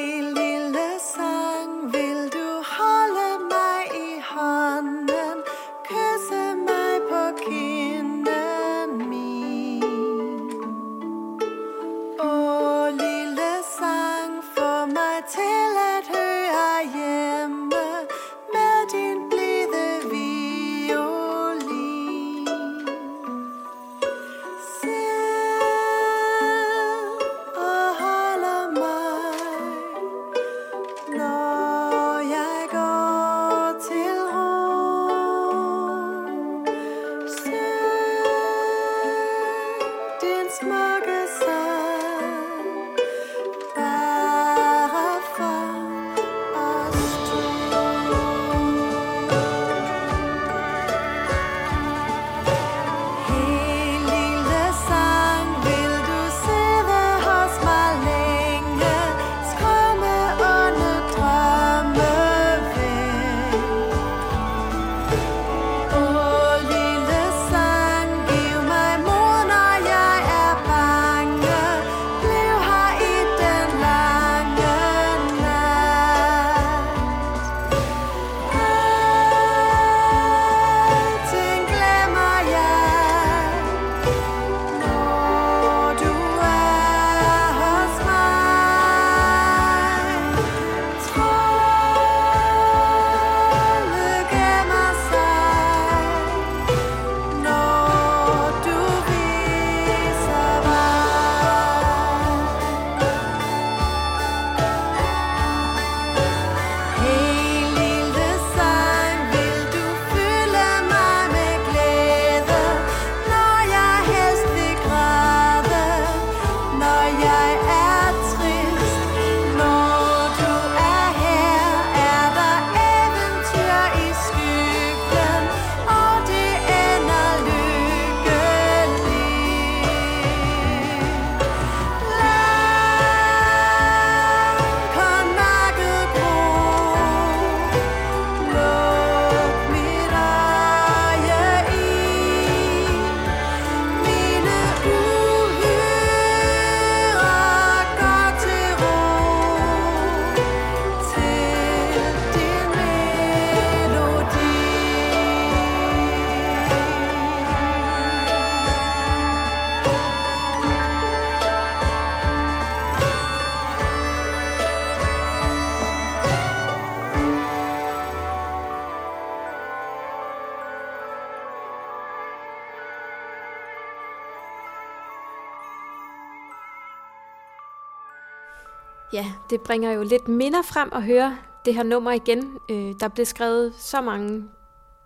det 179.50 179.62
bringer 179.62 179.92
jo 179.92 180.04
lidt 180.04 180.28
minder 180.28 180.62
frem 180.62 180.90
at 180.94 181.04
høre 181.04 181.38
det 181.66 181.74
her 181.74 181.84
nummer 181.84 182.12
igen. 182.12 182.58
Øh, 182.70 182.94
der 183.00 183.08
blev 183.08 183.26
skrevet 183.26 183.74
så 183.76 184.02
mange 184.02 184.44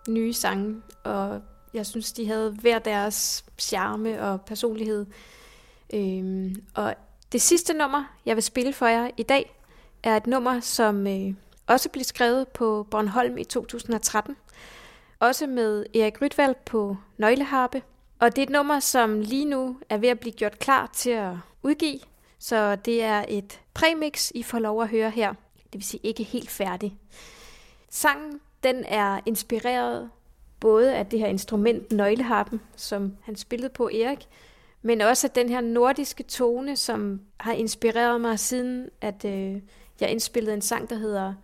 nye 0.08 0.32
sange, 0.32 0.82
og 1.04 1.42
jeg 1.74 1.86
synes, 1.86 2.12
de 2.12 2.26
havde 2.26 2.56
hver 2.60 2.78
deres 2.78 3.44
charme 3.58 4.22
og 4.22 4.40
personlighed. 4.40 5.06
Øh, 5.94 6.54
og 6.74 6.94
det 7.32 7.42
sidste 7.42 7.74
nummer, 7.74 8.04
jeg 8.26 8.36
vil 8.36 8.42
spille 8.42 8.72
for 8.72 8.86
jer 8.86 9.10
i 9.16 9.22
dag, 9.22 9.60
er 10.02 10.16
et 10.16 10.26
nummer, 10.26 10.60
som 10.60 11.06
øh, 11.06 11.34
også 11.66 11.88
blev 11.88 12.04
skrevet 12.04 12.48
på 12.48 12.86
Bornholm 12.90 13.38
i 13.38 13.44
2013. 13.44 14.36
Også 15.20 15.46
med 15.46 15.86
Erik 15.94 16.22
Rytvald 16.22 16.54
på 16.66 16.96
nøgleharpe. 17.18 17.82
Og 18.18 18.36
det 18.36 18.42
er 18.42 18.46
et 18.46 18.52
nummer, 18.52 18.80
som 18.80 19.20
lige 19.20 19.44
nu 19.44 19.76
er 19.88 19.96
ved 19.96 20.08
at 20.08 20.20
blive 20.20 20.32
gjort 20.32 20.58
klar 20.58 20.90
til 20.94 21.10
at 21.10 21.32
udgive. 21.62 22.00
Så 22.44 22.76
det 22.76 23.02
er 23.02 23.24
et 23.28 23.60
premix, 23.74 24.30
I 24.34 24.42
får 24.42 24.58
lov 24.58 24.82
at 24.82 24.88
høre 24.88 25.10
her. 25.10 25.34
Det 25.54 25.74
vil 25.74 25.82
sige 25.82 26.00
ikke 26.02 26.22
helt 26.22 26.50
færdig. 26.50 26.96
Sangen 27.90 28.40
den 28.62 28.84
er 28.84 29.20
inspireret 29.26 30.10
både 30.60 30.94
af 30.94 31.06
det 31.06 31.18
her 31.18 31.26
instrument, 31.26 31.92
nøgleharpen, 31.92 32.60
som 32.76 33.16
han 33.22 33.36
spillede 33.36 33.68
på 33.68 33.88
Erik, 33.88 34.28
men 34.82 35.00
også 35.00 35.26
af 35.26 35.30
den 35.30 35.48
her 35.48 35.60
nordiske 35.60 36.22
tone, 36.22 36.76
som 36.76 37.20
har 37.40 37.52
inspireret 37.52 38.20
mig 38.20 38.38
siden, 38.38 38.88
at 39.00 39.24
øh, 39.24 39.60
jeg 40.00 40.10
indspillede 40.10 40.54
en 40.54 40.62
sang, 40.62 40.90
der 40.90 40.96
hedder 40.96 41.34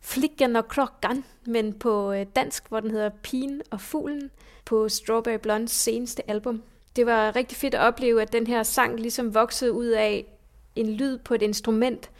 Flikken 0.00 0.56
og 0.56 0.68
Klokken, 0.68 1.24
men 1.46 1.72
på 1.72 2.12
øh, 2.12 2.26
dansk, 2.36 2.68
hvor 2.68 2.80
den 2.80 2.90
hedder 2.90 3.10
Pigen 3.22 3.62
og 3.70 3.80
Fuglen, 3.80 4.30
på 4.64 4.88
Strawberry 4.88 5.38
Blondes 5.38 5.72
seneste 5.72 6.30
album. 6.30 6.62
Det 6.96 7.06
var 7.06 7.36
rigtig 7.36 7.56
fedt 7.58 7.74
at 7.74 7.80
opleve, 7.80 8.22
at 8.22 8.32
den 8.32 8.46
her 8.46 8.62
sang 8.62 9.00
ligesom 9.00 9.34
voksede 9.34 9.72
ud 9.72 9.86
af 9.86 10.31
en 10.76 10.92
lyd 10.92 11.18
på 11.18 11.34
et 11.34 11.42
instrument, 11.42 12.10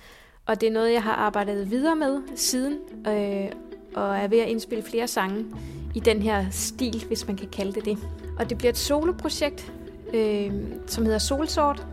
og 0.46 0.60
det 0.60 0.66
er 0.66 0.72
noget, 0.72 0.92
jeg 0.92 1.02
har 1.02 1.12
arbejdet 1.12 1.70
videre 1.70 1.96
med 1.96 2.20
siden, 2.36 2.78
øh, 3.08 3.52
og 3.94 4.16
er 4.16 4.28
ved 4.28 4.38
at 4.38 4.48
indspille 4.48 4.84
flere 4.84 5.08
sange 5.08 5.44
i 5.94 6.00
den 6.00 6.22
her 6.22 6.44
stil, 6.50 7.04
hvis 7.06 7.26
man 7.26 7.36
kan 7.36 7.48
kalde 7.48 7.72
det 7.72 7.84
det. 7.84 7.98
Og 8.38 8.50
det 8.50 8.58
bliver 8.58 8.70
et 8.70 8.78
soloprojekt, 8.78 9.72
øh, 10.14 10.52
som 10.86 11.04
hedder 11.04 11.18
Solsort. 11.18 11.86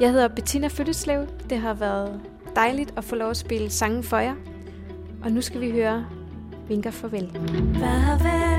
Jeg 0.00 0.10
hedder 0.10 0.28
Bettina 0.28 0.66
Føtteslev. 0.66 1.26
Det 1.50 1.58
har 1.58 1.74
været 1.74 2.20
dejligt 2.56 2.94
at 2.96 3.04
få 3.04 3.16
lov 3.16 3.30
at 3.30 3.36
spille 3.36 3.70
sange 3.70 4.02
for 4.02 4.18
jer. 4.18 4.34
Og 5.24 5.32
nu 5.32 5.40
skal 5.40 5.60
vi 5.60 5.70
høre 5.70 6.06
Vinker 6.68 6.90
Farvel. 6.90 7.30
Farvel 7.74 8.51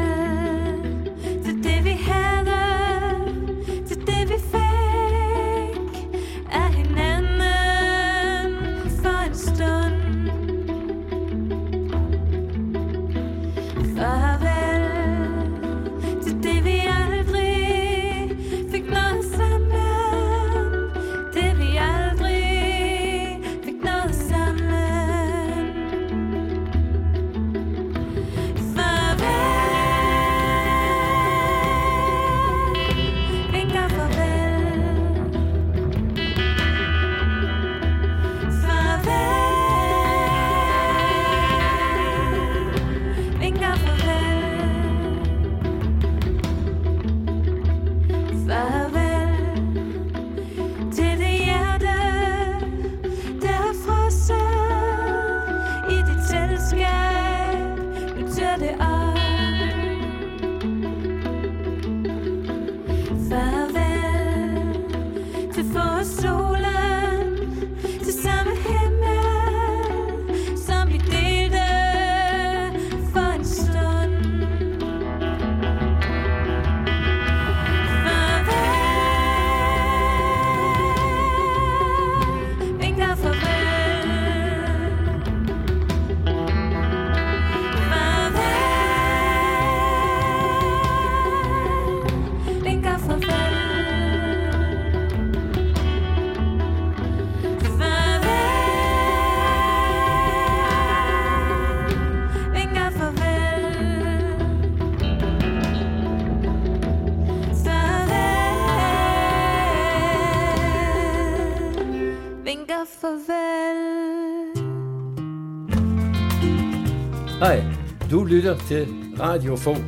Hej, 117.43 117.63
du 118.11 118.23
lytter 118.23 118.57
til 118.57 118.87
Radio 119.19 119.55
Folk 119.55 119.85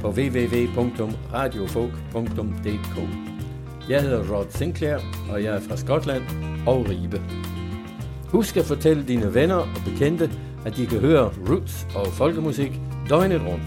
på 0.00 0.10
www.radiofolk.dk. 0.10 2.98
Jeg 3.88 4.02
hedder 4.02 4.34
Rod 4.34 4.46
Sinclair, 4.50 4.98
og 5.30 5.44
jeg 5.44 5.56
er 5.56 5.60
fra 5.60 5.76
Skotland 5.76 6.22
og 6.66 6.86
Ribe. 6.88 7.22
Husk 8.28 8.56
at 8.56 8.64
fortælle 8.64 9.04
dine 9.08 9.34
venner 9.34 9.54
og 9.54 9.68
bekendte, 9.84 10.30
at 10.64 10.76
de 10.76 10.86
kan 10.86 11.00
høre 11.00 11.30
roots 11.48 11.86
og 11.94 12.06
folkemusik 12.06 12.80
døgnet 13.08 13.42
rundt 13.46 13.64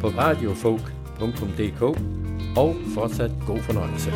på 0.00 0.08
radiofolk.dk 0.08 1.82
og 2.56 2.76
fortsat 2.94 3.30
god 3.46 3.58
fornøjelse. 3.58 4.10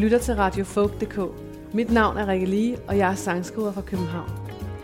Lytter 0.00 0.18
til 0.18 0.34
Radio 0.34 0.64
Folk.dk. 0.64 1.18
Mit 1.74 1.92
navn 1.92 2.16
er 2.16 2.28
Rikke 2.28 2.46
Lie, 2.46 2.76
og 2.88 2.98
jeg 2.98 3.10
er 3.10 3.14
sangskriver 3.14 3.72
fra 3.72 3.80
København. 3.80 4.30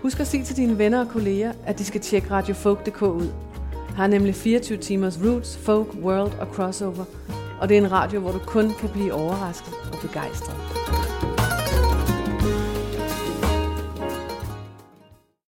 Husk 0.03 0.21
at 0.21 0.27
sige 0.27 0.45
til 0.45 0.57
dine 0.57 0.79
venner 0.79 1.01
og 1.01 1.09
kolleger, 1.09 1.53
at 1.67 1.79
de 1.79 1.85
skal 1.85 2.01
tjekke 2.01 2.31
Radio 2.31 2.55
Folk.dk 2.55 3.03
ud. 3.03 3.33
Her 3.97 4.05
er 4.05 4.07
nemlig 4.07 4.35
24 4.35 4.79
timers 4.79 5.19
roots, 5.25 5.59
folk, 5.59 5.89
world 6.03 6.33
og 6.41 6.47
crossover. 6.47 7.05
Og 7.61 7.69
det 7.69 7.77
er 7.77 7.83
en 7.83 7.93
radio, 7.93 8.21
hvor 8.21 8.33
du 8.33 8.39
kun 8.39 8.73
kan 8.81 8.89
blive 8.89 9.13
overrasket 9.13 9.75
og 9.93 9.99
begejstret. 10.09 10.76